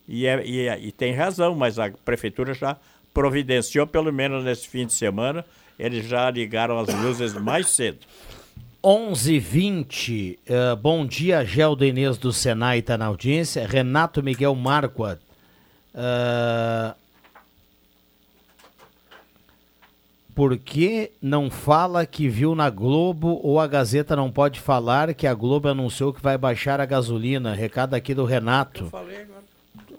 [0.08, 2.78] E, é- e é- e tem razão, mas a prefeitura já
[3.14, 5.44] providenciou, pelo menos nesse fim de semana,
[5.78, 8.00] eles já ligaram as luzes mais cedo.
[8.84, 10.40] 11:20.
[10.46, 13.68] eh, bom dia, Geldo Inês do Senai está na audiência.
[13.68, 15.22] Renato Miguel Marquardt.
[15.94, 16.94] eh,
[20.36, 25.26] por que não fala que viu na Globo ou a Gazeta não pode falar que
[25.26, 27.56] a Globo anunciou que vai baixar a gasolina?
[27.56, 28.92] Recado aqui do Renato.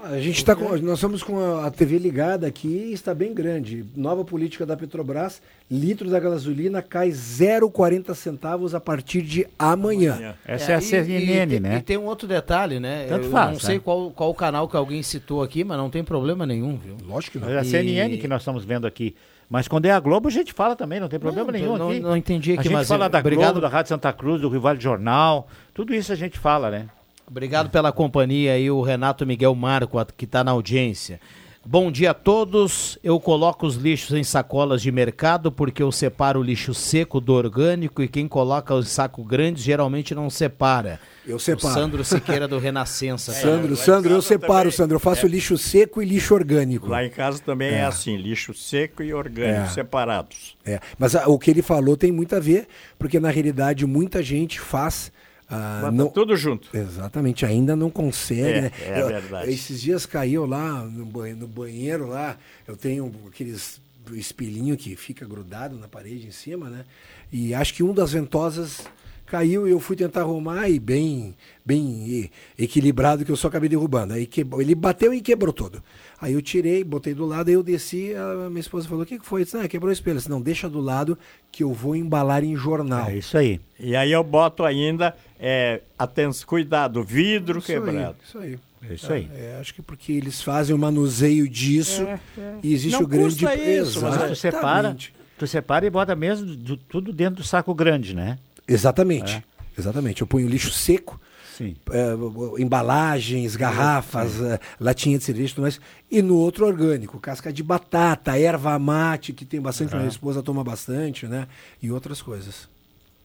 [0.00, 3.34] A gente está com, nós estamos com a, a TV ligada aqui e está bem
[3.34, 3.84] grande.
[3.96, 10.36] Nova política da Petrobras, litro da gasolina cai 0,40 centavos a partir de amanhã.
[10.46, 11.76] Essa é, a e- CNN, e, né?
[11.78, 13.06] E tem um outro detalhe, né?
[13.08, 13.80] Tanto Eu faz, não sei né?
[13.84, 16.96] qual, qual canal que alguém citou aqui, mas não tem problema nenhum, viu?
[17.04, 19.16] Lógico que É a CNN que nós estamos vendo aqui.
[19.50, 21.90] Mas quando é a Globo, a gente fala também, não tem problema Não, nenhum não-
[21.90, 22.00] aqui.
[22.00, 23.44] não entendi aqui, A gente mas fala eu- da obrigado.
[23.54, 26.86] Globo, da Rádio Santa Cruz, do Rival Jornal, tudo isso a gente fala, né?
[27.30, 31.20] Obrigado pela companhia aí, o Renato Miguel Marco, que está na audiência.
[31.66, 32.98] Bom dia a todos.
[33.04, 37.34] Eu coloco os lixos em sacolas de mercado porque eu separo o lixo seco do
[37.34, 40.98] orgânico e quem coloca os saco grandes geralmente não separa.
[41.26, 41.68] Eu separo.
[41.68, 43.32] O Sandro Siqueira do Renascença.
[43.36, 44.94] Sandro, Sandro, eu separo, Sandro.
[44.96, 46.86] Eu faço lixo seco e lixo orgânico.
[46.88, 47.84] Lá em casa também é, É.
[47.84, 49.68] assim, lixo seco e orgânico, É.
[49.68, 50.56] separados.
[50.64, 52.66] É, mas a- o que ele falou tem muito a ver,
[52.98, 55.12] porque na realidade muita gente faz.
[55.48, 56.68] Ah, Bota não, tudo junto.
[56.76, 58.72] Exatamente, ainda não consegue, É, né?
[58.84, 59.50] é Eu- verdade.
[59.50, 62.36] Esses dias caiu lá no banheiro, no banheiro lá,
[62.66, 63.80] eu tenho aqueles
[64.12, 66.84] espelhinho que fica grudado na parede em cima, né?
[67.30, 68.82] E acho que um das ventosas
[69.30, 73.68] caiu e eu fui tentar arrumar e bem, bem e- equilibrado que eu só acabei
[73.68, 74.14] derrubando.
[74.14, 75.82] Aí quebrou, ele bateu e quebrou todo.
[76.20, 79.18] Aí eu tirei, botei do lado, aí eu desci, a minha esposa falou: "O que
[79.18, 81.16] que foi?" Eu disse, "Ah, quebrou o espelho." Eu disse, "Não, deixa do lado
[81.52, 83.60] que eu vou embalar em jornal." É isso aí.
[83.78, 88.16] E aí eu boto ainda, é, atenção, cuidado, vidro Isso aí, quebrado.
[88.26, 88.58] isso aí.
[88.88, 89.28] É isso aí.
[89.34, 92.18] É, acho que porque eles fazem o manuseio disso É,
[92.62, 93.60] e existe Não o grande mas
[93.96, 94.96] Mas tu separa,
[95.36, 98.38] tu separa e bota mesmo do- tudo dentro do saco grande, né?
[98.68, 99.42] Exatamente.
[99.78, 100.20] Exatamente.
[100.20, 101.20] Eu ponho lixo seco,
[101.56, 101.76] Sim.
[101.90, 105.80] é, embalagens, garrafas, é, latinha de cerveja e tudo mais.
[106.10, 109.98] E no outro orgânico, casca de batata, erva mate, que tem bastante, Uhum.
[110.00, 111.46] minha esposa toma bastante, né?
[111.82, 112.68] E outras coisas.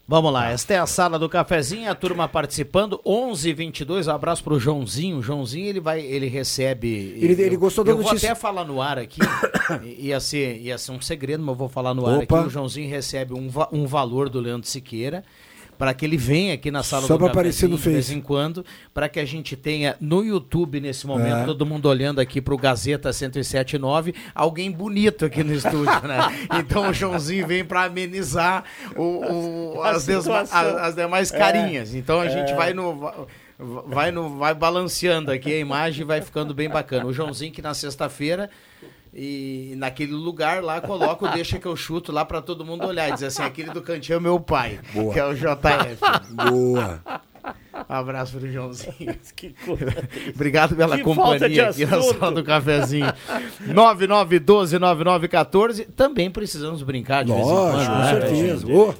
[0.05, 4.11] Vamos lá, esta é a sala do cafezinho, a turma participando, 11 h 22 um
[4.11, 6.89] abraço pro Joãozinho, o Joãozinho ele vai, ele recebe...
[7.17, 8.31] Ele- ele eu- gostou da Eu vou notícia.
[8.33, 9.21] até falar no ar aqui,
[9.97, 12.39] ia ser, ia ser um segredo, mas eu vou falar no ar Opa.
[12.39, 15.23] aqui, o Joãozinho recebe um, um valor do Leandro Siqueira,
[15.77, 18.65] para que ele venha aqui na sala Só do aparecer no de vez em quando,
[18.93, 21.45] para que a gente tenha no YouTube nesse momento, É.
[21.45, 26.19] todo mundo olhando aqui pro Gazeta 1079, alguém bonito aqui no estúdio, né?
[26.59, 28.63] Então o Joãozinho vem para amenizar
[28.95, 30.77] o, o- A as, desma- situação.
[30.77, 31.37] as- demais É.
[31.37, 31.93] carinhas.
[31.95, 32.55] Então a gente É.
[32.55, 33.25] vai no va-
[33.87, 37.05] vai no vai balanceando aqui a imagem e vai ficando bem bacana.
[37.05, 38.49] O Joãozinho que na sexta-feira
[39.15, 43.09] e naquele lugar lá coloca o deixa que eu chuto lá para todo mundo olhar
[43.09, 45.13] e dizer assim, aquele do cantinho é meu pai, Boa.
[45.13, 45.99] que é o JF.
[46.49, 46.99] Boa.
[47.89, 48.93] Abraço pro Joãozinho.
[49.35, 49.93] Que coisa
[50.33, 53.13] Obrigado pela Que companhia aqui na sala do cafezinho.
[53.67, 55.85] 9912-9914.
[55.95, 58.65] Também precisamos brincar de vez em Lógico, quando, com né, certeza.
[58.67, 58.95] Ô.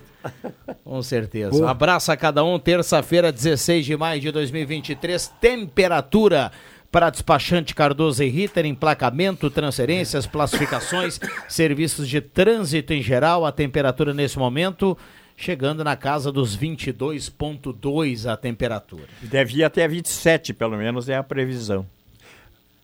[0.84, 1.55] Com certeza.
[1.55, 2.59] Um abraço a cada um.
[2.59, 5.32] Terça-feira, 16 de maio de 2023.
[5.39, 6.51] Temperatura
[6.93, 11.19] para despachante Cardoso e Ritter, emplacamento, transferências, classificações,
[11.49, 13.47] serviços de trânsito em geral.
[13.47, 14.95] A temperatura nesse momento
[15.35, 19.05] chegando na casa dos 22,2 a temperatura.
[19.23, 21.83] Deve ir até 27, pelo menos, é a previsão.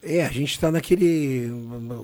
[0.01, 1.47] É, a gente está naquele.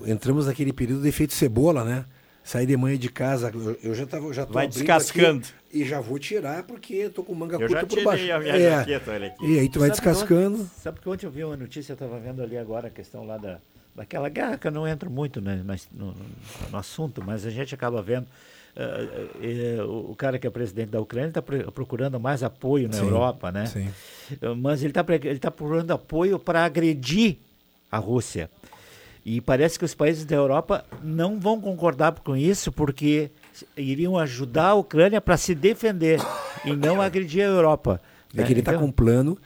[0.05, 2.05] Entramos naquele período de efeito cebola, né?
[2.43, 3.51] Saí de manhã de casa,
[3.81, 5.39] eu, já tava, já tô Vai descascando.
[5.39, 8.32] aqui e já vou tirar porque tô com manga Eu já curta por baixo.
[8.32, 8.78] a minha é.
[8.80, 9.45] jaqueta, olha aqui.
[9.45, 10.69] E aí tu vai Sabe descascando.
[10.82, 13.38] Sabe que ontem eu vi uma notícia, eu estava vendo ali agora a questão lá
[13.38, 13.59] da,
[13.95, 16.13] daquela guerra, que eu não entro muito né, mas no,
[16.71, 18.26] no- assunto, mas a gente acaba vendo.
[18.76, 19.28] eh,
[19.78, 23.03] eh, o o cara que é presidente da Ucrânia está procurando mais apoio na Sim,
[23.05, 23.65] Europa, né?
[23.65, 23.89] sim.
[24.41, 27.38] Eh, Mas ele está ele tá procurando apoio para agredir
[27.91, 28.49] a Rússia.
[29.26, 33.32] E parece que os países da Europa não vão concordar com isso, porque
[33.77, 36.19] iriam ajudar a Ucrânia para se defender
[36.65, 38.01] e não agredir a Europa.
[38.35, 39.37] É que ele está Então- com um plano.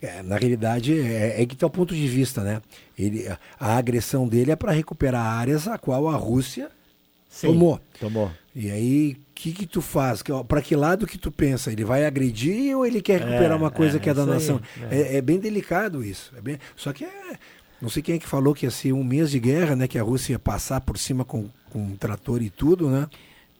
[0.00, 2.60] é, na realidade, é, é que tem o ponto de vista, né?
[2.98, 3.24] Ele,
[3.60, 6.70] a, agressão dele é para recuperar áreas a qual a Rússia
[7.30, 7.80] Sim, tomou.
[8.00, 8.28] Tomou.
[8.52, 10.20] E aí, o que que tu faz?
[10.48, 11.70] Para que lado que tu pensa?
[11.70, 14.30] Ele vai agredir ou ele quer recuperar É, uma coisa é, que é da isso
[14.32, 14.60] aí, nação?
[14.90, 15.00] é.
[15.14, 15.16] É.
[15.18, 16.32] é bem delicado isso.
[16.36, 16.58] É bem...
[16.74, 17.38] Só que é.
[17.80, 19.86] Não sei quem é que falou que ia ser um mês de guerra, né?
[19.86, 23.08] Que a Rússia ia passar por cima com, com um trator e tudo, né?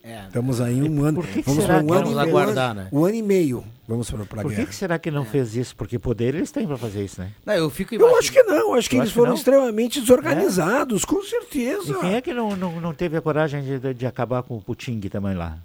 [0.05, 0.25] É.
[0.27, 1.15] Estamos aí um ano.
[1.23, 2.89] por que que vamos para um que ano, vamos e meio, aguardar, ano- né?
[2.93, 3.65] um ano e meio.
[3.87, 4.63] Vamos para a Por guerra.
[4.65, 5.77] que, que será que não fez isso?
[5.77, 7.31] Porque poder eles têm para fazer isso, né?
[7.47, 9.37] Não, eu fico Eu acho que não, acho que Eu eles acho que foram não.
[9.37, 11.93] extremamente desorganizados, com certeza.
[11.93, 14.61] E quem é que não, não, não teve a coragem de, de- acabar com o
[14.61, 15.57] Putin também lá?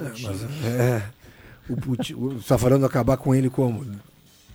[0.00, 1.02] É, mas, é,
[1.68, 3.84] o Putin, o, você tá falando acabar com ele como?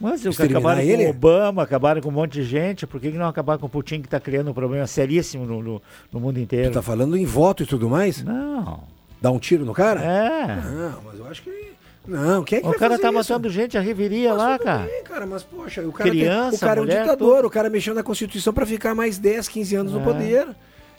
[0.02, 1.04] Mas acabaram ele?
[1.04, 2.88] com o Obama, acabaram com um monte de gente.
[2.88, 5.62] Por que, que não acabar com o Putin que está criando um problema seríssimo no,
[5.62, 6.72] no, no mundo inteiro?
[6.72, 8.24] Tu tá falando em voto e tudo mais?
[8.24, 8.84] Não.
[9.24, 10.02] Dar um tiro no cara?
[10.04, 10.48] É.
[10.70, 11.72] Não, mas eu acho que.
[12.06, 13.18] Não, quem é que o vai cara tá isso?
[13.18, 14.84] matando gente, a reviria lá, cara.
[14.84, 17.48] Bem, cara, mas poxa, o cara, tem- Criança, o cara é um mulher, ditador, tudo.
[17.48, 19.96] o cara mexeu na Constituição para ficar mais 10, 15 anos É.
[19.98, 20.48] no poder.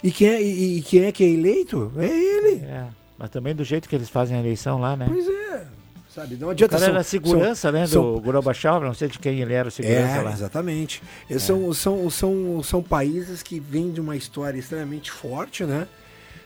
[0.02, 1.92] E quem, é, e, e quem é que é eleito?
[1.98, 2.64] É ele.
[2.64, 2.84] É.
[3.18, 5.04] Mas também do jeito que eles fazem a eleição lá, né?
[5.06, 5.66] Pois é.
[6.08, 7.86] Sabe, não O adianta cara são- era segurança, são- né?
[7.86, 10.32] são- Do Gorbachev, não sei de quem ele era o segurança É, lá.
[10.32, 11.02] exatamente.
[11.28, 15.86] Eles São, são, são, são países que vêm de uma história extremamente forte, né?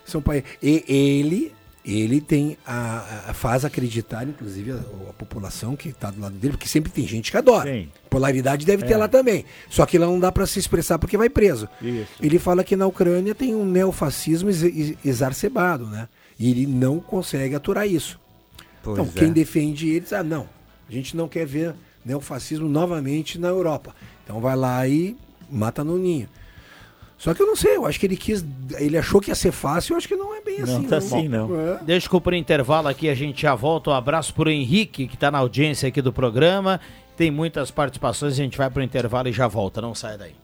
[0.05, 0.49] São países.
[0.63, 1.53] E ele,
[1.85, 4.77] ele tem a, a- faz acreditar, inclusive, a,
[5.09, 7.71] a população que está do lado dele, porque sempre tem gente que adora.
[7.73, 7.89] Sim.
[8.11, 8.97] Polaridade deve ter É.
[8.97, 9.45] lá também.
[9.71, 11.69] Só que lá não dá para se expressar porque vai preso.
[11.81, 12.09] Isso.
[12.21, 16.09] Ele fala que na Ucrânia tem um neofascismo ex- ex- exacerbado, né?
[16.39, 18.19] E ele não consegue aturar isso.
[18.83, 19.19] Pois então, é.
[19.19, 20.49] quem defende ele diz, ah, não,
[20.89, 21.75] a gente não quer ver
[22.05, 23.95] neofascismo novamente na Europa.
[24.25, 25.17] Então vai lá e
[25.51, 26.29] mata no ninho.
[27.19, 28.45] Só que eu não sei, eu acho que ele quis,
[28.79, 30.83] ele achou que ia ser fácil, eu acho que não é bem Não assim.
[30.87, 31.51] tá assim, não.
[31.61, 31.81] É.
[31.83, 33.91] Deixa eu cumprir intervalo aqui, a gente já volta.
[33.91, 36.81] Um abraço pro Henrique, que está na audiência aqui do programa.
[37.17, 39.81] Tem muitas participações, a gente vai pro intervalo e já volta.
[39.81, 40.35] Não sai daí.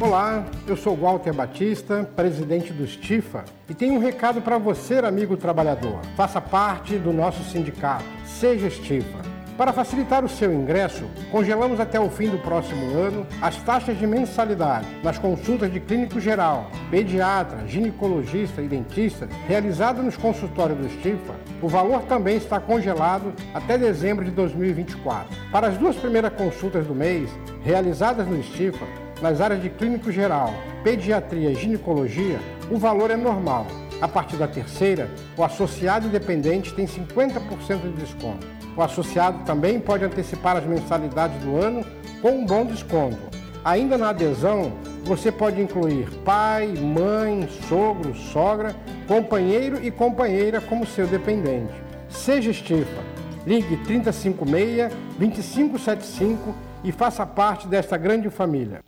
[0.00, 5.36] Olá, eu sou Walter Batista, presidente do Stifa, e tenho um recado para você, amigo
[5.36, 6.00] trabalhador.
[6.16, 8.04] Faça parte do nosso sindicato.
[8.24, 9.29] Seja Stifa.
[9.60, 14.06] Para facilitar o seu ingresso, congelamos até o fim do próximo ano as taxas de
[14.06, 21.34] mensalidade nas consultas de clínico geral, pediatra, ginecologista e dentista realizadas nos consultórios do Stifa.
[21.60, 25.28] O valor também está congelado até dezembro de 2024.
[25.52, 27.28] Para as duas primeiras consultas do mês,
[27.62, 28.86] realizadas no Stifa,
[29.20, 32.38] nas áreas de clínico geral, pediatria e ginecologia,
[32.70, 33.66] o valor é normal.
[34.00, 38.59] A partir da terceira, o associado independente tem 50% de desconto.
[38.80, 41.84] O associado também pode antecipar as mensalidades do ano
[42.22, 43.18] com um bom desconto.
[43.62, 44.72] Ainda na adesão,
[45.04, 48.74] você pode incluir pai, mãe, sogro, sogra,
[49.06, 51.74] companheiro e companheira como seu dependente.
[52.08, 53.02] Seja Estifa.
[53.46, 58.80] Ligue 356 2575 e faça parte desta grande família.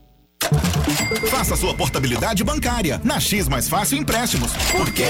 [1.28, 4.54] Faça sua portabilidade bancária na X Mais Fácil Empréstimos.
[4.70, 5.04] Por quê?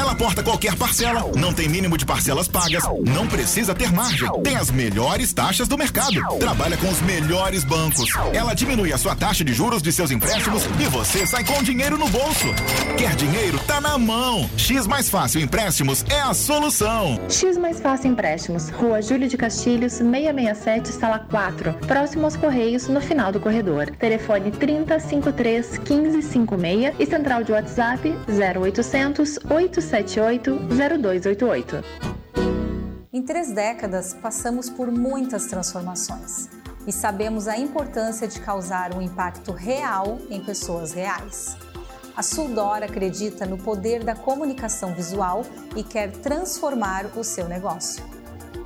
[0.00, 4.56] Ela porta qualquer parcela, não tem mínimo de parcelas pagas, não precisa ter margem, tem
[4.56, 8.08] as melhores taxas do mercado, trabalha com os melhores bancos.
[8.32, 11.98] Ela diminui a sua taxa de juros de seus empréstimos e você sai com dinheiro
[11.98, 12.46] no bolso.
[12.96, 13.58] Quer dinheiro?
[13.66, 14.48] Tá na mão.
[14.56, 17.20] X Mais Fácil Empréstimos é a solução.
[17.28, 23.02] X Mais Fácil Empréstimos, Rua Júlio de Castilhos, 667, sala 4, próximo aos Correios, no
[23.02, 23.90] final do corredor.
[23.98, 31.84] Telefone 3053 1556 e central de WhatsApp 0800 878 0288.
[33.12, 36.48] Em três décadas, passamos por muitas transformações
[36.86, 41.56] e sabemos a importância de causar um impacto real em pessoas reais.
[42.16, 48.04] A Suldor acredita no poder da comunicação visual e quer transformar o seu negócio.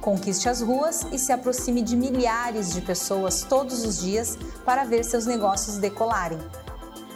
[0.03, 5.03] Conquiste as ruas e se aproxime de milhares de pessoas todos os dias para ver
[5.05, 6.39] seus negócios decolarem.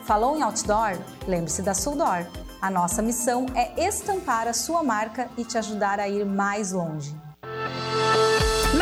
[0.06, 0.96] Falou em outdoor?
[1.26, 2.24] Lembre-se da Suldor.
[2.60, 7.27] A nossa missão é estampar a sua marca e te ajudar a ir mais longe.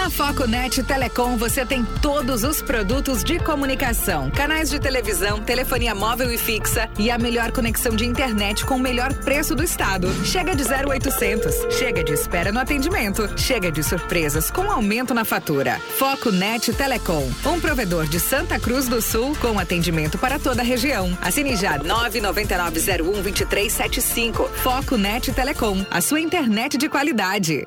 [0.06, 6.32] Na Foconet Telecom você tem todos os produtos de comunicação, canais de televisão, telefonia móvel
[6.32, 10.06] e fixa e a melhor conexão de internet com o melhor preço do estado.
[10.24, 15.80] Chega de 0800, chega de espera no atendimento, chega de surpresas com aumento na fatura.
[15.98, 21.18] Foconet Telecom, um provedor de Santa Cruz do Sul com atendimento para toda a região.
[21.20, 24.48] Assine já 999012375.
[24.50, 27.66] Foconet Telecom, a sua internet de qualidade.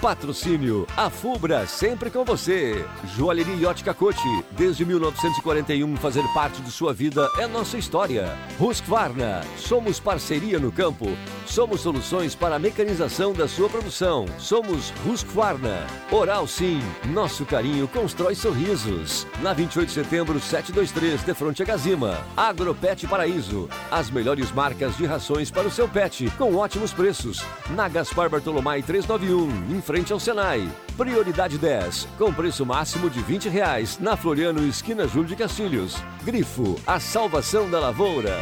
[0.00, 2.84] Patrocínio A Fubra, sempre com você.
[3.16, 4.44] Joalheria Yacht Cacote.
[4.52, 8.36] Desde 1941, fazer parte de sua vida é nossa história.
[8.60, 9.40] Husqvarna.
[9.56, 11.06] Somos parceria no campo.
[11.46, 14.26] Somos soluções para a mecanização da sua produção.
[14.38, 15.84] Somos Husqvarna.
[16.12, 16.80] Oral Sim.
[17.06, 19.26] Nosso carinho constrói sorrisos.
[19.42, 22.18] Na 28 de setembro, 723, de fronte a Gazima.
[22.36, 23.68] Agropet Paraíso.
[23.90, 27.44] As melhores marcas de rações para o seu pet, com ótimos preços.
[27.70, 30.70] Na Gaspar Bartolomai 391, em frente ao Senai.
[30.98, 33.98] Prioridade 10, com preço máximo de 20 reais.
[33.98, 35.96] Na Floriano, esquina Júlio de Castilhos.
[36.22, 38.36] Grifo, a salvação da lavoura.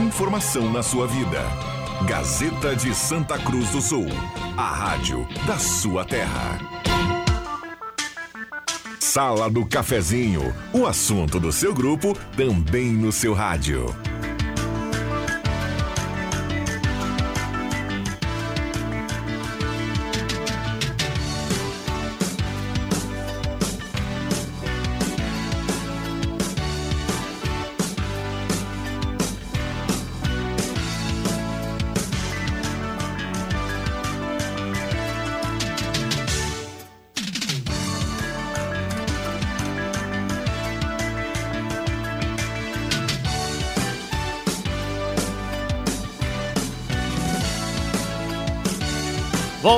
[0.00, 1.42] Informação na sua vida.
[2.06, 4.06] Gazeta de Santa Cruz do Sul.
[4.56, 6.60] A rádio da sua terra.
[9.00, 10.54] Sala do Cafezinho.
[10.72, 13.86] O assunto do seu grupo também no seu rádio.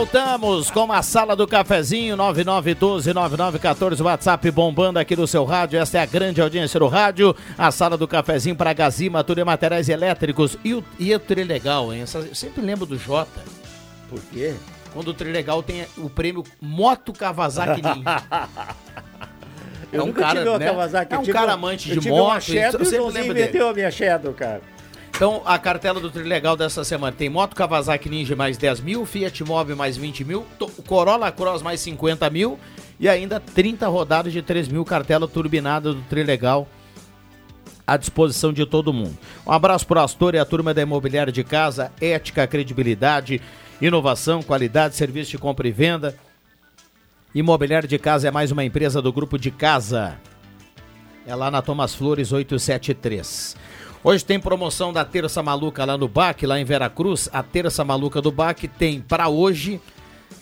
[0.02, 5.76] Voltamos com a sala do cafezinho 99129914 WhatsApp bombando aqui no seu rádio.
[5.80, 7.34] Esta é a grande audiência do rádio.
[7.58, 11.92] A sala do cafezinho para Gazima, tudo em materiais elétricos e o, e o Trilegal,
[11.92, 12.02] hein?
[12.02, 13.40] Essa- eu sempre lembro do Jota.
[14.08, 14.54] Por quê?
[14.94, 18.22] Quando o Trilegal tem o prêmio Moto Kawasaki Ninja.
[19.92, 22.42] Eu nunca tive uma Kawasaki, É um tive cara amante eu de tive uma moto.
[22.42, 23.40] Shadow eu e o Joãozinho dele.
[23.46, 24.60] meteu a minha Shadow, cara.
[25.18, 29.42] Então, a cartela do Trilegal dessa semana tem Moto Kawasaki Ninja mais 10 mil, Fiat
[29.42, 30.46] Mobi mais 20 mil,
[30.86, 32.56] Corolla Cross mais 50 mil
[33.00, 36.68] e ainda 30 rodadas de 3 mil cartela turbinada do Trilegal
[37.84, 39.18] à disposição de todo mundo.
[39.44, 43.42] Um abraço para o Astor e a turma da Imobiliária de Casa, ética, credibilidade,
[43.80, 46.14] inovação, qualidade, serviço de compra e venda.
[47.34, 50.16] Imobiliária de Casa é mais uma empresa do grupo de casa.
[51.26, 53.56] É lá na Thomas Flores 873.
[54.10, 57.28] Hoje tem promoção da Terça Maluca lá no BAC, lá em Veracruz.
[57.30, 59.78] A Terça Maluca do BAC tem para hoje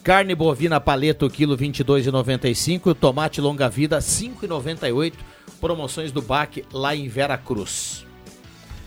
[0.04, 5.14] carne bovina paleta, quilo 22,95, tomate longa vida 5,98.
[5.60, 8.06] Promoções do BAC lá em Veracruz.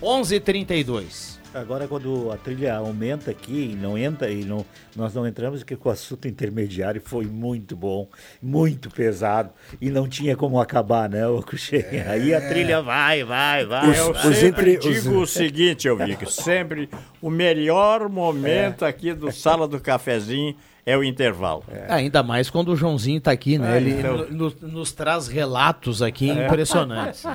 [0.02, 1.39] 11:32.
[1.52, 4.64] Agora, quando a trilha aumenta aqui e não entra, e não,
[4.96, 8.08] nós não entramos, porque o assunto intermediário foi muito bom,
[8.40, 9.50] muito pesado,
[9.82, 11.84] e não tinha como acabar, né, o Cruxem?
[12.08, 14.00] Aí a trilha vai, vai, vai.
[14.00, 14.34] Eu vai.
[14.36, 16.88] sempre digo o seguinte, eu Vic, sempre
[17.20, 21.64] o melhor momento aqui do Sala do Cafezinho é o intervalo.
[21.88, 23.74] Ainda mais quando o Joãozinho tá aqui, né?
[23.74, 24.18] É, Ele então.
[24.30, 26.46] no- no- nos traz relatos aqui É.
[26.46, 27.24] impressionantes.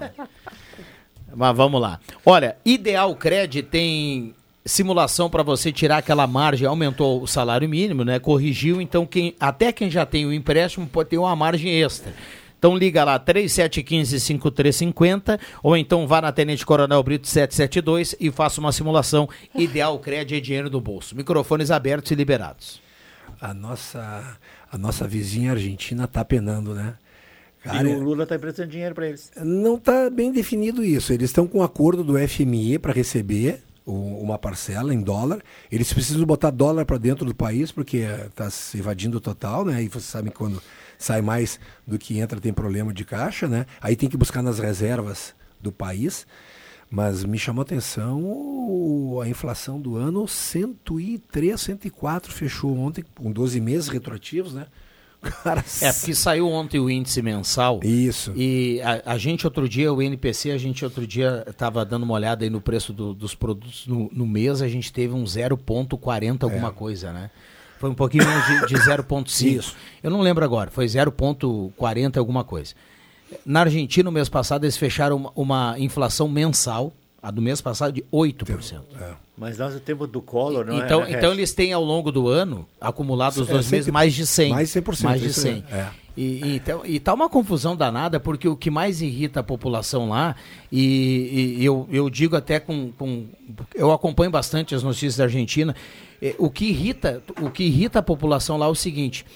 [1.34, 1.98] Mas vamos lá.
[2.24, 4.32] Olha, Ideal Cred tem
[4.64, 8.18] simulação para você tirar aquela margem, aumentou o salário mínimo, né?
[8.18, 12.14] Corrigiu, então quem até quem já tem o empréstimo pode ter uma margem extra.
[12.58, 18.72] Então liga lá 3715-5350 ou então vá na Tenente Coronel Brito 772 e faça uma
[18.72, 19.28] simulação.
[19.54, 21.14] Ideal Cred é dinheiro do bolso.
[21.14, 22.80] Microfones abertos e liberados.
[23.38, 24.38] a nossa,
[24.72, 26.94] a nossa vizinha Argentina está penando, né?
[27.64, 29.30] E o Lula está emprestando dinheiro para eles.
[29.36, 31.12] Não está bem definido isso.
[31.12, 35.42] Eles estão com um acordo do FMI para receber uma parcela em dólar.
[35.70, 39.82] Eles precisam botar dólar para dentro do país porque está se evadindo total, né?
[39.82, 40.62] E vocês sabem que quando
[40.98, 43.66] sai mais do que entra tem problema de caixa, né?
[43.80, 46.26] Aí tem que buscar nas reservas do país.
[46.90, 53.60] Mas me chamou a atenção a inflação do ano 103, 104 fechou ontem com 12
[53.60, 54.66] meses retroativos, né?
[55.42, 57.80] Cara, É, porque saiu ontem o índice mensal.
[57.82, 58.32] Isso.
[58.36, 62.14] E a, a gente outro dia, o NPC, a gente outro dia estava dando uma
[62.14, 66.42] olhada aí no preço do- dos produtos no, no mês, a gente teve um 0,40
[66.44, 67.30] alguma coisa, né?
[67.78, 69.46] Foi um pouquinho menos de, de 0,5.
[69.58, 69.76] Isso.
[70.02, 72.74] Eu não lembro agora, foi 0,40 alguma coisa.
[73.44, 77.92] Na Argentina, no mês passado, eles fecharam uma, uma inflação mensal, a do mês passado,
[77.92, 78.80] de 8%.
[79.36, 81.10] Mas nós temos do Collor, não Então, é?
[81.12, 84.50] então eles têm ao longo do ano, acumulado os É, dois meses, mais de 100.
[84.50, 85.64] mais 100%, Mais de isso 100.
[85.72, 85.88] é, é.
[86.16, 90.08] E, e, então, e tá uma confusão danada, porque o que mais irrita a população
[90.08, 90.36] lá,
[90.70, 93.26] e, e eu, eu digo até com, com.
[93.74, 95.74] Eu acompanho bastante as notícias da Argentina.
[96.22, 99.26] eh, o, que irrita, o que irrita a população lá é o seguinte: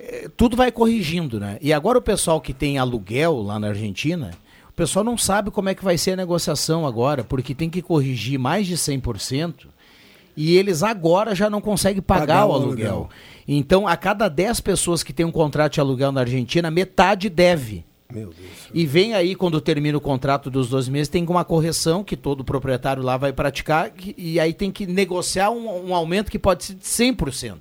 [0.00, 1.58] eh, tudo vai corrigindo, né?
[1.60, 4.30] E agora o pessoal que tem aluguel lá na Argentina,
[4.74, 7.80] o pessoal não sabe como é que vai ser a negociação agora, porque tem que
[7.80, 9.66] corrigir mais de 100%.
[10.36, 12.90] E eles agora já não conseguem pagar, Pagar o aluguel.
[12.92, 13.10] aluguel.
[13.46, 17.84] Então, a cada 10 pessoas que têm um contrato de aluguel na Argentina, metade deve.
[18.12, 18.68] Meu Deus.
[18.74, 22.42] E vem aí, quando termina o contrato dos dois meses, tem uma correção que todo
[22.42, 26.74] proprietário lá vai praticar, e aí tem que negociar um, um aumento que pode ser
[26.74, 27.58] de 100%.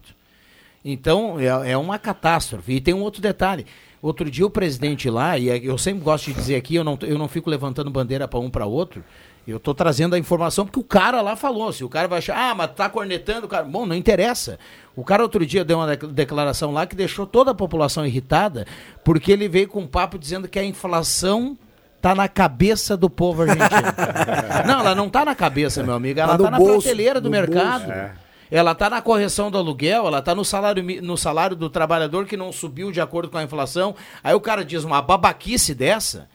[0.84, 2.74] Então, é, é uma catástrofe.
[2.74, 3.66] E tem um outro detalhe.
[4.02, 7.00] Outro dia o presidente lá, e é- eu sempre gosto de dizer aqui, eu não,
[7.04, 9.02] eu não fico levantando bandeira para um para outro,
[9.48, 11.72] eu tô trazendo a informação porque o cara lá falou.
[11.72, 13.64] Se o cara vai achar, ah, mas tá cornetando o cara.
[13.64, 14.60] Bom, não interessa.
[14.94, 18.68] O cara outro dia deu uma dec- declaração lá que deixou toda a população irritada,
[19.06, 21.58] porque ele veio com um papo dizendo que a inflação
[22.02, 23.68] tá na cabeça do povo argentino.
[24.68, 27.30] não, ela não tá na cabeça, meu amigo, ela Tá tá, na bolso, prateleira do
[27.30, 27.86] mercado.
[27.86, 27.92] bolso.
[27.94, 28.12] É.
[28.54, 32.38] Ela está na correção do aluguel, ela está no salário, no salário do trabalhador que
[32.38, 33.96] não subiu de acordo com a inflação.
[34.24, 36.30] Aí o cara diz uma babaquice dessa.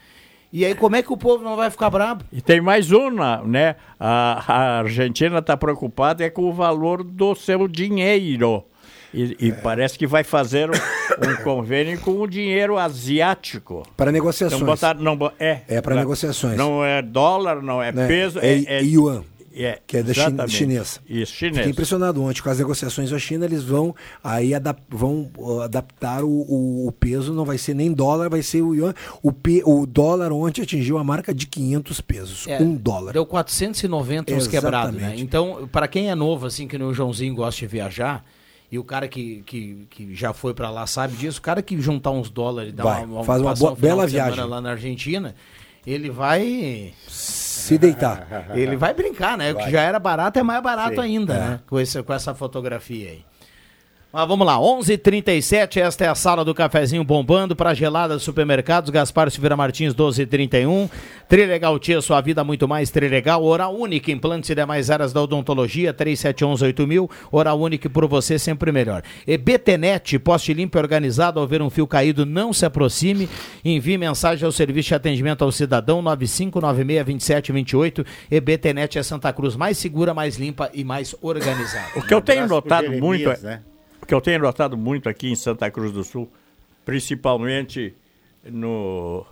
[0.52, 2.24] E aí como é que o povo não vai ficar brabo?
[2.32, 3.76] E tem mais uma, né?
[4.00, 8.64] A, a Argentina está preocupada é com o valor do seu dinheiro.
[9.14, 13.84] E, e parece que vai fazer um, um convênio com o dinheiro asiático.
[13.96, 14.60] Para negociações.
[14.60, 16.56] Não botar, não, é, É para negociações.
[16.56, 18.08] Não é dólar, não é, Né?
[18.08, 19.22] peso, é, é, yuan,
[19.64, 21.00] é, que é da China, chinesa.
[21.08, 21.66] Isso, Fiquei chinês.
[21.68, 25.30] impressionado ontem com as negociações da China, eles vão aí adap- vão
[25.64, 28.94] adaptar o, o- o peso, não vai ser nem dólar, vai ser o yuan.
[29.22, 33.12] O, pe- o dólar ontem atingiu a marca de 500 pesos, É, um dólar.
[33.12, 35.14] Deu 490 uns quebrados, né?
[35.16, 38.24] Então, para quem é novo, assim, que o Joãozinho gosta de viajar,
[38.70, 41.80] e o cara que, que, que já foi para lá sabe disso, o cara que
[41.80, 44.44] juntar uns dólares e dar Vai, uma, faz uma boa- bela viagem.
[44.44, 45.34] lá na Argentina,
[45.92, 48.26] ele vai Se deitar.
[48.54, 49.52] Ele vai brincar, né?
[49.52, 49.70] O que Vai.
[49.72, 51.00] já era barato é mais barato Sim.
[51.02, 51.38] ainda, É.
[51.38, 51.60] né?
[51.66, 53.24] Com, esse, com essa fotografia aí.
[54.10, 58.88] Mas vamos lá, 11:37 esta é a sala do cafezinho bombando para gelada dos supermercados,
[58.88, 60.88] Gaspar Silveira Martins 1231,
[61.28, 65.92] Trilegal Tia, sua vida muito mais Trilegal, Oral Única, implantes e demais áreas da odontologia,
[65.92, 69.02] 3711-8000, Oral Única por você sempre melhor.
[69.26, 73.28] E BTnet, poste limpo e organizado, ao ver um fio caído, não se aproxime,
[73.62, 79.76] envie mensagem ao serviço de atendimento ao cidadão 95962728 e BTnet é Santa Cruz mais
[79.76, 81.88] segura, mais limpa e mais organizada.
[81.94, 83.60] O que eu tenho notado Jeremias, muito, é- né?
[84.08, 86.32] O que eu tenho notado muito aqui em Santa Cruz do Sul,
[86.82, 87.94] principalmente
[88.42, 89.26] no,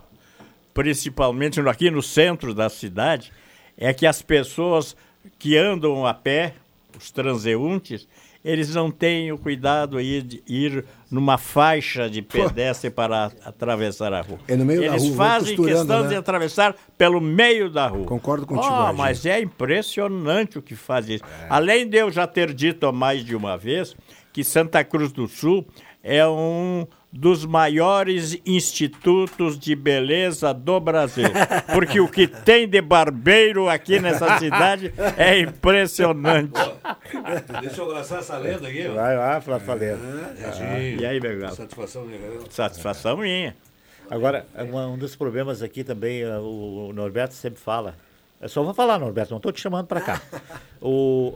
[0.71, 3.31] principalmente no- aqui no centro da cidade,
[3.75, 4.95] é que as pessoas
[5.39, 6.53] que andam a pé,
[6.95, 8.07] os transeuntes,
[8.45, 14.21] eles não têm o cuidado aí de ir numa faixa de pedestre para atravessar a
[14.21, 14.37] rua.
[14.47, 16.09] É no meio da eles rua, vão fazem questão né?
[16.09, 18.05] de atravessar pelo meio da rua.
[18.05, 21.23] Concordo contigo, Oh, mas é impressionante o que faz isso.
[21.49, 23.95] Além de eu já ter dito mais de uma vez
[24.37, 25.67] que Santa Cruz do Sul
[26.03, 31.27] é um dos maiores institutos de beleza do Brasil.
[31.73, 36.51] Porque o que tem de barbeiro aqui nessa cidade é impressionante.
[37.61, 38.93] Deixa eu lançar essa lenda aqui, ó.
[38.93, 39.99] Vai lá, Flávio Falenda.
[40.61, 41.55] Ah, E aí, Bergal?
[41.55, 42.41] Satisfação minha, galera.
[42.51, 43.55] Satisfação minha.
[44.07, 47.95] Agora, um dos problemas aqui também, eh, o, o Norberto sempre fala.
[48.39, 50.21] Eu só vou falar, Norberto, não estou te chamando para cá.
[50.79, 51.33] O,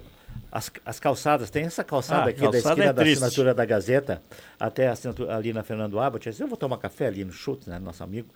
[0.52, 3.66] as, as calçadas, tem essa calçada Ah, aqui da calçada esquina é da assinatura da
[3.66, 4.22] Gazeta
[4.60, 6.30] até a assinatura, ali na Fernando Abbott.
[6.40, 8.28] Eu vou tomar café ali no Chutes, né, nosso amigo.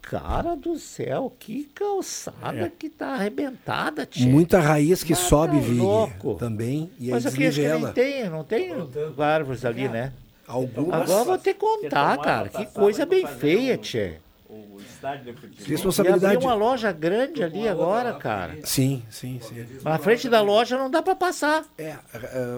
[0.00, 2.70] Cara do céu, que calçada É.
[2.70, 4.26] que tá arrebentada, tia.
[4.26, 6.34] Muita raiz que sobe, tá Vig, louco.
[6.36, 7.92] também, e aí Mas aqui acho que nem desnivela.
[7.92, 8.70] tem, não tem
[9.18, 10.12] árvores ali, né?
[10.46, 11.02] Algumas.
[11.10, 12.48] Agora vou ter que contar, cara.
[12.48, 14.20] Que coisa bem feia, tia.
[14.50, 15.66] O estádio de futebol.
[15.66, 16.24] Responsabilidade.
[16.24, 18.56] E abriu uma loja grande ali agora, cara.
[18.64, 19.66] Sim, sim, sim.
[19.82, 21.64] Na frente da loja não dá pra passar.
[21.76, 21.96] É,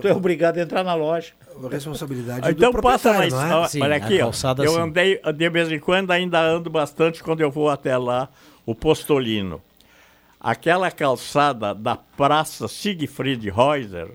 [0.00, 1.32] Tu é obrigado a entrar na loja.
[1.68, 3.32] Responsabilidade Então do passa mais.
[3.32, 3.68] não é?
[3.68, 4.26] Sim, olha aqui, ó.
[4.26, 4.80] calçada, Eu sim.
[4.80, 8.28] andei de vez em quando, ainda ando bastante quando eu vou até lá,
[8.64, 9.60] o Postolino.
[10.38, 14.10] Aquela calçada da Praça Siegfried Reuser,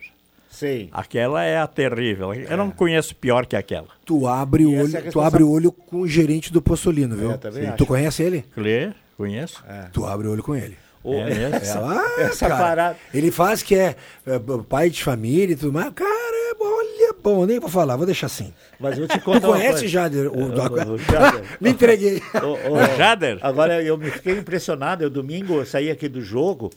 [0.56, 0.90] Sim.
[0.91, 2.34] aquela é a terrível.
[2.34, 3.88] Eu não conheço pior que aquela.
[4.06, 6.61] Tu abre o E essa olho, é tu abre o olho com o gerente do
[6.61, 7.32] Postolino, viu?
[7.32, 7.72] É.
[7.73, 8.44] Tu conhece ele?
[8.53, 9.64] Clê, conheço.
[9.91, 10.77] Tu abre o olho com ele.
[11.03, 11.52] Ô, É?
[11.61, 12.98] É lá, Essa cara, parada.
[13.14, 13.95] Ele faz que é,
[14.26, 15.94] é, pai de família e tudo mais.
[15.94, 18.52] Cara, é olha, bom, nem vou falar, vou deixar assim.
[18.80, 19.88] Mas eu te Tu conto uma conhece.
[19.88, 20.27] Jader?
[20.32, 21.41] O, O- o Jader.
[21.61, 22.23] Me entreguei.
[22.34, 23.38] Ô, ô, Jader?
[23.41, 25.03] Agora eu me fiquei impressionado.
[25.03, 26.72] Eu domingo eu saí aqui do jogo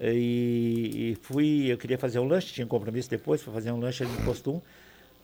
[0.00, 1.66] e, e fui.
[1.72, 4.24] Eu queria fazer um lanche, tinha um compromisso depois, fui fazer um lanche ali no
[4.24, 4.60] posto 1.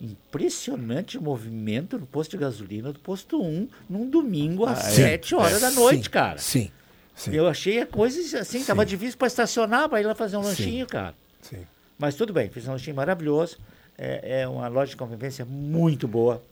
[0.01, 5.03] Impressionante o movimento no posto de gasolina do posto 1 num domingo às Ah, sim.
[5.03, 6.39] 7 horas da Sim, noite, cara.
[6.39, 6.71] Sim,
[7.15, 7.33] sim.
[7.33, 10.49] Eu achei a coisa assim, tava difícil para estacionar para ir lá fazer um Sim.
[10.49, 11.15] lanchinho, cara.
[11.41, 11.65] Sim.
[11.99, 13.57] Mas tudo bem, fiz um lanchinho maravilhoso.
[13.97, 16.43] É, é uma loja de convivência muito boa.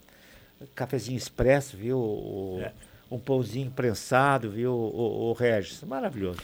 [0.77, 1.99] Cafezinho expresso, viu?
[1.99, 2.73] O- É.
[3.11, 4.73] Um pãozinho prensado, viu?
[4.73, 5.83] O, o Regis.
[5.83, 6.39] Maravilhoso.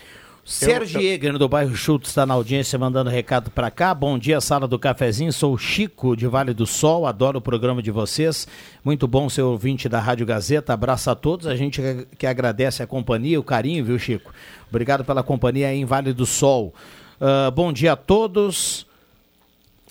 [0.53, 3.93] Sérgio Eger, do bairro Schultz, está na audiência mandando recado para cá.
[3.93, 5.31] Bom dia, sala do cafezinho.
[5.31, 8.49] Sou o Chico de Vale do Sol, adoro o programa de vocês.
[8.83, 10.73] Muito bom ser ouvinte da Rádio Gazeta.
[10.73, 11.47] Abraço a todos.
[11.47, 11.83] A gente
[12.19, 14.33] que- agradece a companhia, o carinho, viu, Chico?
[14.71, 16.73] Obrigado pela companhia aí em Vale do Sol.
[17.21, 18.87] Ah, bom dia a todos.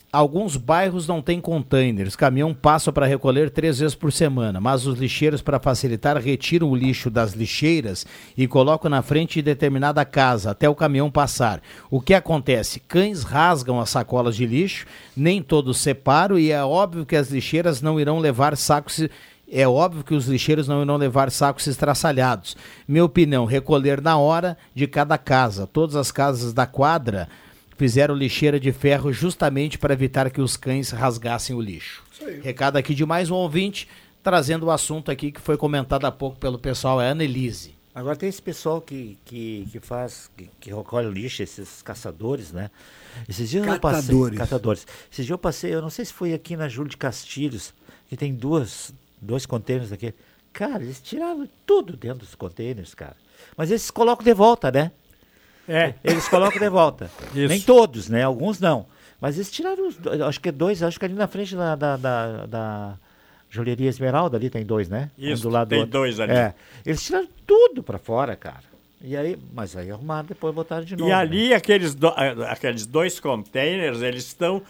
[0.10, 2.16] Alguns bairros não têm containers.
[2.16, 6.76] Caminhão passa para recolher três vezes por semana, mas os lixeiros, para facilitar, retiram o
[6.76, 8.06] lixo das lixeiras
[8.38, 11.62] e colocam na frente de determinada casa até o caminhão passar.
[11.92, 12.80] O que acontece?
[12.80, 14.86] Cães rasgam as sacolas de lixo,
[15.16, 19.10] nem todos separam e é óbvio que as lixeiras não irão levar sacos.
[19.50, 22.56] É óbvio que os lixeiros não irão levar sacos estraçalhados.
[22.88, 25.68] Minha opinião, recolher na hora de cada casa.
[25.68, 27.28] Todas as casas da quadra
[27.78, 32.04] fizeram lixeira de ferro justamente para evitar que os cães rasgassem o lixo.
[32.42, 33.88] Recado aqui de mais um ouvinte,
[34.24, 37.76] trazendo o assunto aqui que foi comentado há pouco pelo pessoal, é a Annelise.
[37.94, 42.70] Agora tem esse pessoal que, que, que faz, que, que recolhe lixo, esses caçadores, né?
[43.28, 44.02] Esses dias eu passei.
[44.02, 44.38] Catadores.
[44.38, 44.88] Catadores.
[45.12, 47.74] Esses dias eu passei, eu não sei se foi aqui na Júlio de Castilhos,
[48.08, 50.14] que tem duas, dois contêineres aqui.
[50.54, 53.16] Cara, eles tiraram tudo dentro dos contêineres, cara.
[53.56, 54.92] Mas eles colocam de volta, né?
[55.68, 55.94] É.
[56.04, 57.10] Eles colocam de volta.
[57.36, 57.48] Isso.
[57.48, 58.24] Nem todos, né?
[58.24, 58.86] Alguns não.
[59.20, 61.76] Mas eles tiraram, os dois, acho que é dois, acho que ali na frente da,
[61.76, 62.98] da, da, da
[63.50, 65.10] Joalheria Esmeralda ali tem dois, né?
[65.18, 66.34] Isso, do lado do tem dois ali.
[66.34, 66.54] É.
[66.86, 68.64] Eles tiraram tudo pra fora, cara.
[69.02, 71.10] E aí, mas aí arrumaram, depois botaram de novo.
[71.10, 71.16] E né?
[71.16, 72.08] ali, aqueles, do-
[72.48, 74.62] aqueles dois containers, eles estão.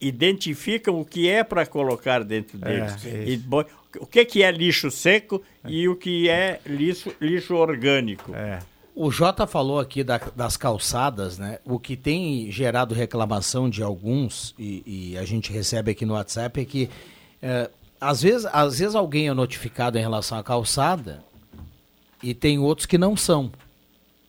[0.00, 2.94] identificam o que é para colocar dentro É, deles.
[2.96, 3.08] isso.
[3.08, 8.32] E o que, que é lixo seco e o que é lixo, lixo orgânico.
[8.34, 8.58] É.
[8.98, 11.58] O Jota falou aqui da- das calçadas, né?
[11.66, 16.58] O que tem gerado reclamação de alguns, e, e a gente recebe aqui no WhatsApp,
[16.60, 16.88] é que
[17.42, 17.68] é,
[18.00, 21.22] às, vezes, às vezes alguém é notificado em relação à calçada
[22.22, 23.52] e tem outros que não são,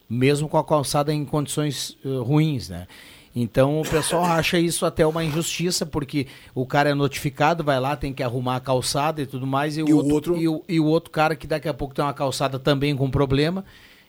[0.10, 2.88] mesmo com a calçada em condições eh, ruins, né?
[3.34, 7.96] Então o pessoal acha isso até uma injustiça, porque o cara é notificado, vai lá,
[7.96, 10.48] tem que arrumar a calçada e tudo mais, e, o, E o outro, outro- E,
[10.50, 13.64] o, e o outro cara que daqui a pouco tem uma calçada também com problema,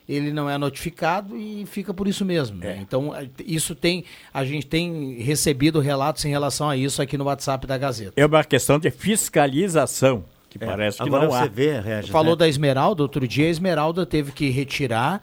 [0.08, 2.56] ele não é notificado e fica por isso mesmo.
[2.58, 2.78] né?
[2.80, 3.12] Então
[3.44, 7.76] isso tem, a gente tem recebido relatos em relação a isso aqui no WhatsApp da
[7.76, 8.12] Gazeta.
[8.16, 11.42] É uma questão de fiscalização, que parece que Agora não há.
[11.42, 12.38] você vê, Regis, Falou né?
[12.38, 15.20] da Esmeralda, outro dia a Esmeralda teve que retirar.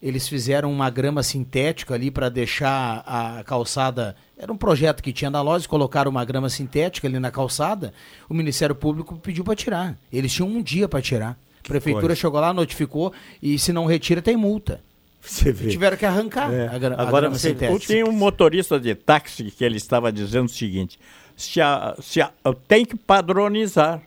[0.00, 4.14] Eles fizeram uma grama sintética ali para deixar a calçada.
[4.38, 7.92] Era um projeto que tinha na loja, colocaram uma grama sintética ali na calçada.
[8.28, 9.96] O Ministério Público pediu para tirar.
[10.12, 11.36] Eles tinham um dia para tirar.
[11.66, 12.16] A prefeitura coisa.
[12.20, 13.12] chegou lá, notificou
[13.42, 14.80] e se não retira tem multa.
[15.20, 15.68] Você vê.
[15.68, 16.68] Tiveram que arrancar É.
[16.68, 17.54] a, gra a Agora grama você-.
[17.86, 20.98] Tem um motorista de táxi que ele estava dizendo o seguinte:
[21.36, 22.30] se a, se a,
[22.68, 24.00] tem que padronizar.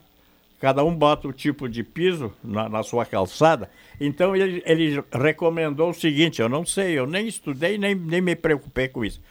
[0.62, 3.70] Cada um bota o tipo de piso na, na sua calçada.
[3.98, 8.36] Então ele, ele recomendou o seguinte: eu não sei, eu nem estudei, nem, nem me
[8.36, 9.22] preocupei com isso.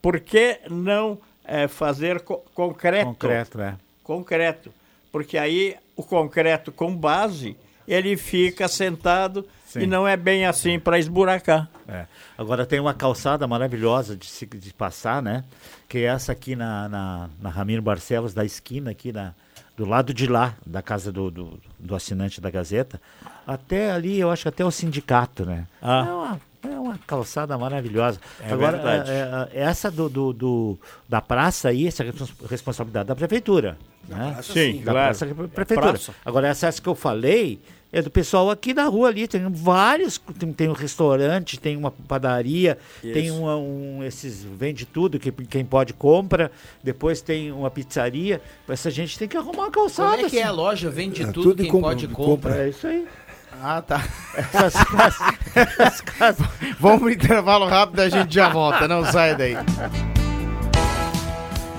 [0.00, 3.04] Por que não eh, fazer co- concreto?
[3.06, 3.76] Concreto, é.
[4.02, 4.72] Concreto.
[5.12, 7.54] Porque aí o concreto com base,
[7.86, 9.80] ele fica sentado Sim.
[9.80, 11.68] e não é bem assim para esburacar.
[11.88, 12.06] É.
[12.36, 15.44] Agora tem uma calçada maravilhosa de, se- de passar, né?
[15.88, 19.34] Que é essa aqui na, na, na Ramiro Barcelos, da esquina aqui na,
[19.76, 23.00] do lado de lá, da casa do, do, do assinante da Gazeta,
[23.46, 25.66] até ali, eu acho que até o sindicato, né?
[25.82, 26.04] Ah.
[26.06, 28.20] É, uma, é uma calçada maravilhosa.
[28.40, 29.10] É Agora, verdade.
[29.10, 30.78] é- é- essa do, do, do-
[31.08, 33.78] da praça aí, essa é respons- responsabilidade da prefeitura.
[34.08, 34.32] né?
[34.34, 34.98] praça, sim, da claro.
[35.06, 35.88] praça, é É prefeitura.
[35.92, 36.14] praça.
[36.24, 37.60] Agora, essa, essa que eu falei
[37.92, 39.26] é do pessoal aqui da rua ali.
[39.26, 43.36] Tem vários, tem, tem um restaurante, tem uma padaria, tem Isso.
[43.40, 46.52] uma- um, esses vende tudo, que quem pode compra.
[46.84, 48.40] Depois tem uma pizzaria.
[48.68, 50.14] Essa gente tem que arrumar uma calçada.
[50.16, 50.56] Como é que é a assim.
[50.56, 50.90] loja?
[50.90, 52.24] Vende É, tudo, tudo quem com- pode compra.
[52.52, 52.66] compra.
[52.66, 53.06] É isso aí.
[53.62, 54.02] Ah, tá.
[54.36, 54.74] Essas
[56.80, 58.88] Vamos pro intervalo rápido, a gente já volta.
[58.88, 59.56] Não sai daí.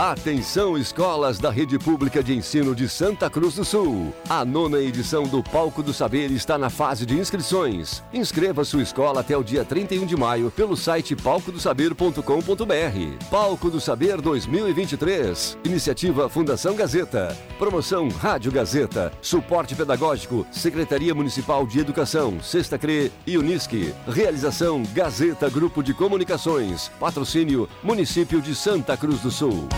[0.02, 4.12] Atenção escolas da Rede Pública de Ensino de Santa Cruz do Sul.
[4.28, 8.04] A nona edição do Palco do Saber está na fase de inscrições.
[8.12, 13.26] Inscreva sua escola até o dia 31 de maio pelo site palcodosaber.com.br.
[13.30, 15.60] Palco do Saber 2023.
[15.66, 17.38] Iniciativa Fundação Gazeta.
[17.60, 19.14] Promoção Rádio Gazeta.
[19.22, 23.94] Suporte pedagógico Secretaria Municipal de Educação, Sexta CRE e Unisque.
[24.08, 26.90] Realização Gazeta Grupo de Comunicações.
[27.00, 29.70] Patrocínio Município de Santa Cruz do Sul.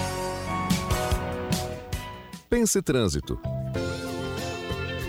[2.53, 3.39] Pense Trânsito.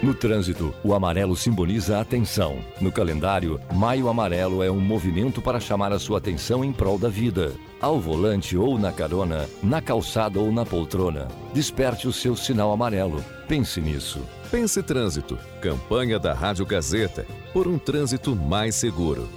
[0.03, 2.57] No trânsito, o amarelo simboliza atenção.
[2.81, 7.11] No calendário, Maio Amarelo é um movimento para chamar a sua atenção em prol da
[7.11, 7.53] vida.
[7.83, 13.23] Ao volante ou na carona, na calçada ou na poltrona, desperte o seu sinal amarelo.
[13.47, 14.21] Pense nisso.
[14.51, 15.39] Pense Trânsito.
[15.61, 19.29] Campanha da Rádio Gazeta por um trânsito mais seguro.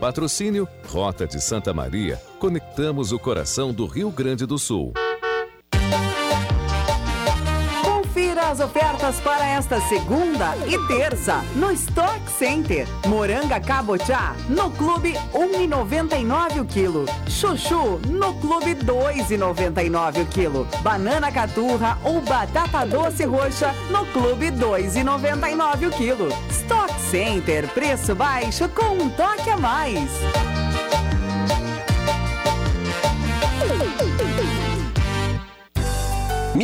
[0.00, 2.18] Patrocínio Rota de Santa Maria.
[2.38, 4.94] Conectamos o coração do Rio Grande do Sul.
[8.52, 12.86] As ofertas para esta segunda e terça no Stock Center.
[13.06, 17.06] Moranga cabotiá no Clube 1,99 o quilo.
[17.26, 20.68] Chuchu no Clube 2,99 o quilo.
[20.82, 26.28] Banana caturra ou batata doce roxa no Clube 2,99 o quilo.
[26.50, 30.10] Stock Center, preço baixo com um toque a mais.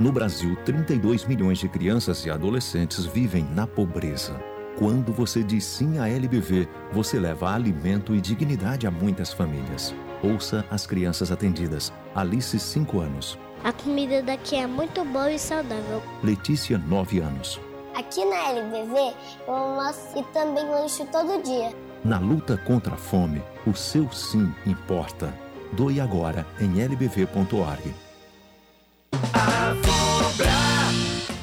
[0.00, 4.34] No Brasil, 32 milhões de crianças e adolescentes vivem na pobreza.
[4.76, 9.94] Quando você diz sim à LBV, você leva alimento e dignidade a muitas famílias.
[10.20, 11.92] Ouça as crianças atendidas.
[12.12, 13.38] Alice, 5 anos.
[13.62, 16.02] A comida daqui é muito boa e saudável.
[16.24, 17.60] Letícia, 9 anos.
[17.94, 19.14] Aqui na LBV,
[19.46, 21.72] eu almoço e também lancho todo dia.
[22.04, 25.32] Na luta contra a fome, o seu sim importa.
[25.72, 27.94] Doe agora em lbv.org.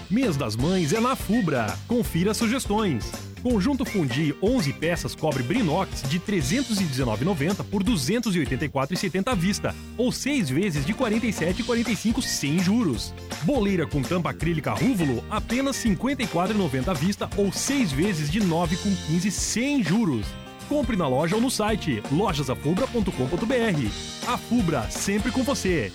[0.09, 1.73] Mês das Mães é na Fubra.
[1.87, 3.11] Confira sugestões.
[3.41, 10.11] Conjunto Fundi 11 peças cobre Brinox de R$ 319,90 por R$ 284,70 à vista, ou
[10.11, 13.13] 6 vezes de R$ 47,45 sem juros.
[13.43, 18.45] Boleira com tampa acrílica Rúvulo apenas R$ 54,90 à vista, ou 6 vezes de R$
[18.45, 20.27] 9,15 sem juros.
[20.69, 24.27] Compre na loja ou no site lojasafubra.com.br.
[24.27, 25.91] A Fubra, sempre com você.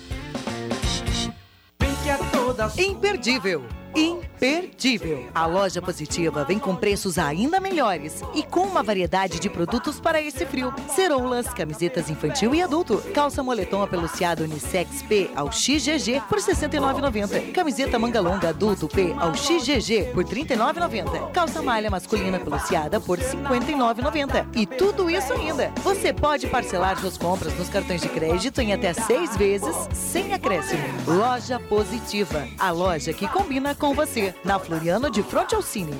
[2.77, 3.61] Imperdível.
[5.33, 10.21] A loja positiva vem com preços ainda melhores e com uma variedade de produtos para
[10.21, 10.73] esse frio.
[10.95, 17.51] Ceroulas, camisetas infantil e adulto, calça moletom apeluciado unissex P ao XGG por R$ 69,90.
[17.51, 21.31] Camiseta manga longa adulto P ao XGG por R$ 39,90.
[21.31, 24.47] Calça malha masculina peluciada por R$ 59,90.
[24.55, 25.71] E tudo isso ainda.
[25.83, 30.83] Você pode parcelar suas compras nos cartões de crédito em até seis vezes sem acréscimo.
[31.07, 32.47] Loja Positiva.
[32.59, 34.26] A loja que combina com você.
[34.43, 35.99] Na Floriano de Fronte ao Cine.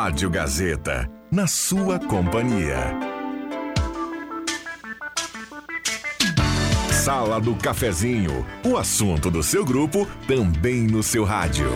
[0.00, 2.96] Rádio Gazeta, na sua companhia.
[6.92, 11.68] Sala do Cafezinho, o assunto do seu grupo também no seu rádio.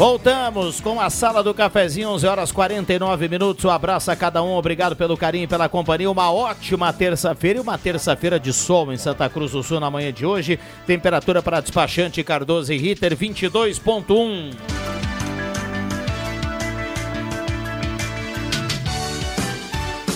[0.00, 3.66] Voltamos com a sala do cafezinho, 11 horas 49 minutos.
[3.66, 6.10] Um abraço a cada um, obrigado pelo carinho e pela companhia.
[6.10, 10.10] Uma ótima terça-feira e uma terça-feira de sol em Santa Cruz do Sul na manhã
[10.10, 10.58] de hoje.
[10.86, 14.54] Temperatura para despachante Cardoso e Ritter 22.1.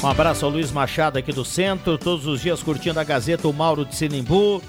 [0.03, 3.53] Um abraço ao Luiz Machado aqui do centro, todos os dias curtindo a Gazeta, o
[3.53, 4.63] Mauro de Sinimbu.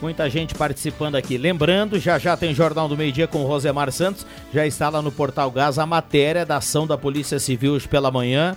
[0.00, 1.36] Muita gente participando aqui.
[1.36, 4.26] Lembrando, já já tem Jornal do Meio Dia com o Rosemar Santos.
[4.52, 8.10] Já está lá no Portal Gás a matéria da ação da Polícia Civil hoje pela
[8.10, 8.56] manhã.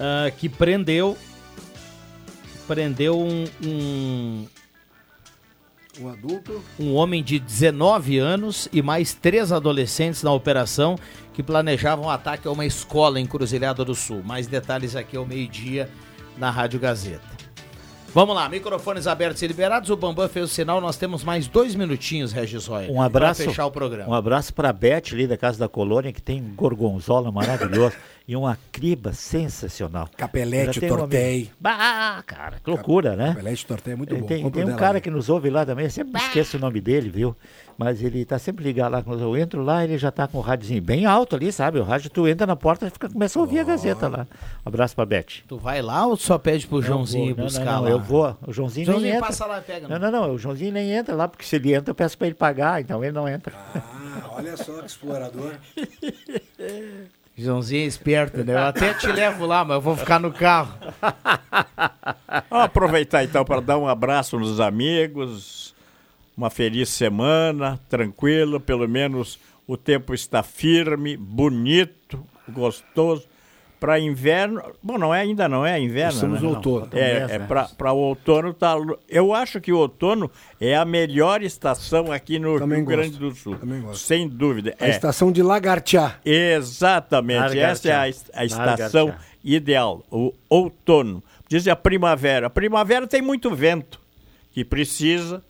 [0.00, 1.16] ah, que prendeu.
[2.66, 4.46] Prendeu um, um,
[6.00, 6.62] Um adulto.
[6.78, 10.96] um homem de 19 anos e mais três adolescentes na operação
[11.34, 14.22] que planejavam um ataque a uma escola em Cruzilhada do Sul.
[14.24, 15.88] Mais detalhes aqui ao meio-dia
[16.36, 17.41] na Rádio Gazeta.
[18.14, 19.88] Vamos lá, microfones abertos e liberados.
[19.88, 20.82] O Bambam fez o sinal.
[20.82, 22.90] Nós temos mais dois minutinhos, Regis Roy.
[22.90, 23.42] Um abraço.
[23.42, 24.10] Para fechar o programa.
[24.10, 27.96] Um abraço para a Beth ali da Casa da Colônia, que tem um gorgonzola maravilhoso
[28.28, 30.10] e uma criba sensacional.
[30.14, 31.50] Capelete, tortei.
[31.58, 33.28] Bah, cara, que loucura, né?
[33.28, 34.26] Capelete, tortei é muito bom.
[34.26, 36.82] Tem, tem um dela cara que nos ouve lá também, eu sempre esqueço o nome
[36.82, 37.34] dele, viu?
[37.76, 39.02] Mas ele tá sempre ligado lá.
[39.02, 41.78] Quando eu entro lá, ele já tá com o rádiozinho bem alto ali, sabe?
[41.78, 44.26] O rádio, tu entra na porta e fica, começa a ouvir a Gazeta lá.
[44.64, 45.42] Um abraço pra Beth.
[45.48, 47.90] Tu vai lá ou tu só pede pro Joãozinho Eu vou, buscar não, não, lá?
[47.90, 48.36] Eu vou.
[48.46, 49.26] O Joãozinho, Joãozinho nem entra.
[49.26, 50.34] passa lá e pega, Não, não, não.
[50.34, 53.02] O Joãozinho nem entra lá, porque se ele entra, eu peço pra ele pagar, então
[53.02, 53.52] ele não entra.
[53.74, 55.54] Ah, olha só que explorador.
[57.36, 58.52] Joãozinho é esperto, né?
[58.52, 60.74] Eu até te levo lá, mas eu vou ficar no carro.
[62.50, 65.71] Vamos aproveitar então para dar um abraço nos amigos,
[66.36, 73.30] uma feliz semana, tranquilo, pelo menos o tempo está firme, bonito, gostoso.
[73.78, 76.48] Para inverno, bom, não é ainda não é inverno, Estamos né?
[76.48, 76.88] no outono.
[76.92, 77.46] É, Mês, é né?
[77.76, 78.76] para o outono tá.
[79.08, 80.30] Eu acho que o outono
[80.60, 82.96] é a melhor estação aqui no Também Rio gosto.
[82.96, 84.00] Grande do Sul, Também gosto.
[84.04, 84.76] sem dúvida.
[84.78, 84.90] A é.
[84.90, 86.20] estação de Lagartear.
[86.24, 87.70] Exatamente, Lagartear.
[87.72, 89.26] essa é a, a estação Lagartear.
[89.42, 91.20] ideal, o outono.
[91.48, 92.46] Diz a primavera.
[92.46, 94.00] A primavera tem muito vento
[94.52, 95.42] que precisa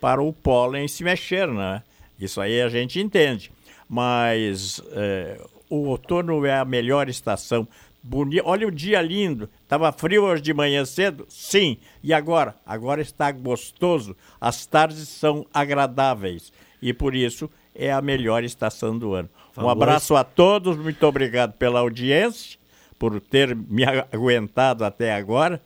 [0.00, 1.82] para o pólen se mexer, né?
[2.18, 3.50] Isso aí a gente entende.
[3.88, 7.66] Mas é, o outono é a melhor estação.
[8.02, 8.40] Boni...
[8.44, 9.48] Olha o dia lindo.
[9.62, 11.26] Estava frio hoje de manhã cedo?
[11.28, 11.78] Sim.
[12.02, 12.54] E agora?
[12.64, 14.16] Agora está gostoso.
[14.40, 16.52] As tardes são agradáveis.
[16.80, 19.28] E por isso é a melhor estação do ano.
[19.56, 20.76] Um abraço a todos.
[20.76, 22.58] Muito obrigado pela audiência,
[22.98, 25.60] por ter me aguentado até agora.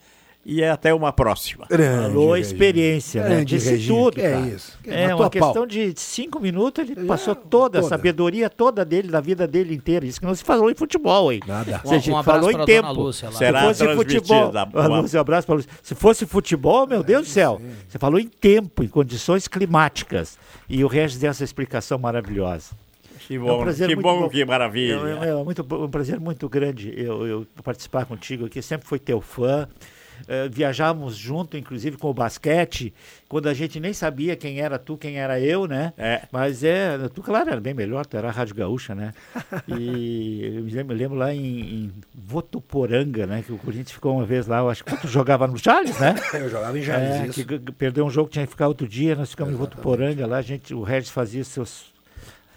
[0.47, 1.67] E até uma próxima.
[1.67, 3.29] Falou a experiência, né?
[3.31, 4.47] Grande Disse Reginho, tudo, que é cara.
[4.47, 4.79] isso.
[4.87, 5.31] É matou uma a pau.
[5.31, 7.89] questão de cinco minutos, ele passou toda, a toda.
[7.97, 10.05] sabedoria toda dele, da vida dele inteira.
[10.05, 11.41] Isso que não se falou em futebol, hein?
[11.47, 11.81] Nada.
[11.83, 12.93] Você Um- um abraço falou em tempo.
[12.93, 13.33] Lúcia lá.
[13.33, 14.53] Se Será fosse futebol.
[14.75, 15.71] Ah, Lúcia, um abraço pra Lúcia.
[15.83, 17.59] Se fosse futebol, meu Deus do céu,
[17.89, 20.39] você falou em tempo, em condições climáticas.
[20.69, 22.73] E o Regis deu essa explicação maravilhosa.
[23.27, 24.29] Que É um bom, prazer que, bom bom.
[24.29, 25.01] que maravilha.
[25.23, 28.61] É, é muito, um prazer muito grande eu, eu participar contigo aqui.
[28.61, 29.67] Sempre fui teu fã.
[30.27, 32.95] Eh, viajávamos junto, inclusive com o basquete,
[33.29, 35.93] quando a gente nem sabia quem era tu, quem era eu, né?
[35.99, 36.23] É.
[36.33, 39.13] Mas é, tu, claro, era bem melhor, tu era a Rádio Gaúcha, né?
[39.69, 43.43] E eu me lembro, lembro lá em, em Votuporanga, né?
[43.45, 46.15] Que o Corinthians ficou uma vez lá, eu acho que tu jogava no Charles, né?
[46.35, 47.47] Eu jogava em Jales, É, isso.
[47.47, 50.43] que perdeu um jogo, tinha que ficar outro dia, nós ficamos em Votuporanga lá, a
[50.43, 51.94] gente, o Regis fazia seus.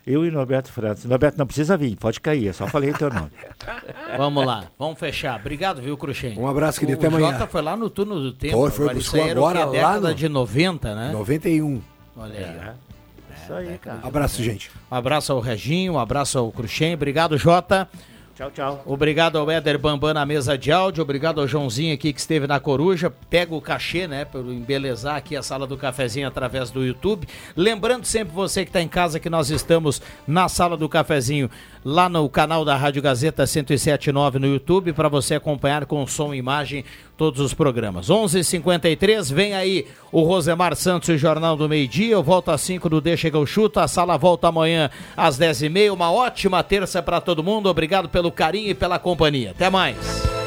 [0.08, 1.04] Eu e Norberto Francis.
[1.04, 3.30] Norberto, não precisa vir, pode cair, eu só falei teu nome.
[4.18, 5.38] Vamos lá, vamos fechar.
[5.40, 6.40] Obrigado, viu, Cruxem?
[6.40, 7.34] Um abraço, querido, O até amanhã.
[7.34, 8.54] Jota foi lá no turno do tempo.
[8.58, 8.96] Foi, foi, agora.
[8.98, 11.12] buscou o agora lá década no- de 90, né?
[11.12, 11.82] 91.
[12.16, 12.58] Olha aí.
[12.70, 13.34] ó.
[13.44, 14.00] Isso aí, cara.
[14.02, 14.72] Abraço, gente.
[14.90, 16.94] Um abraço ao Reginho, um abraço ao Cruxem.
[16.94, 17.88] Obrigado, Jota.
[18.38, 18.84] Tchau, tchau.
[18.86, 21.02] Obrigado ao Éder Bambam na mesa de áudio.
[21.02, 23.10] Obrigado ao Joãozinho aqui que esteve na Coruja.
[23.10, 24.26] Pega o cachê, né?
[24.26, 27.28] Por embelezar aqui a sala do cafezinho através do YouTube.
[27.56, 31.50] Lembrando sempre você que está em casa que nós estamos na sala do cafezinho
[31.90, 36.38] lá no canal da Rádio Gazeta 1079 no YouTube para você acompanhar com som e
[36.38, 36.84] imagem
[37.16, 38.10] todos os programas.
[38.10, 42.16] 11:53 vem aí o Rosemar Santos e o Jornal do Meio Dia.
[42.16, 43.80] Eu volto às 5 do Deixa que eu chuto.
[43.80, 45.94] A sala volta amanhã às 10h30.
[45.94, 47.70] Uma ótima terça para todo mundo.
[47.70, 49.52] Obrigado pelo carinho e pela companhia.
[49.52, 50.47] Até mais.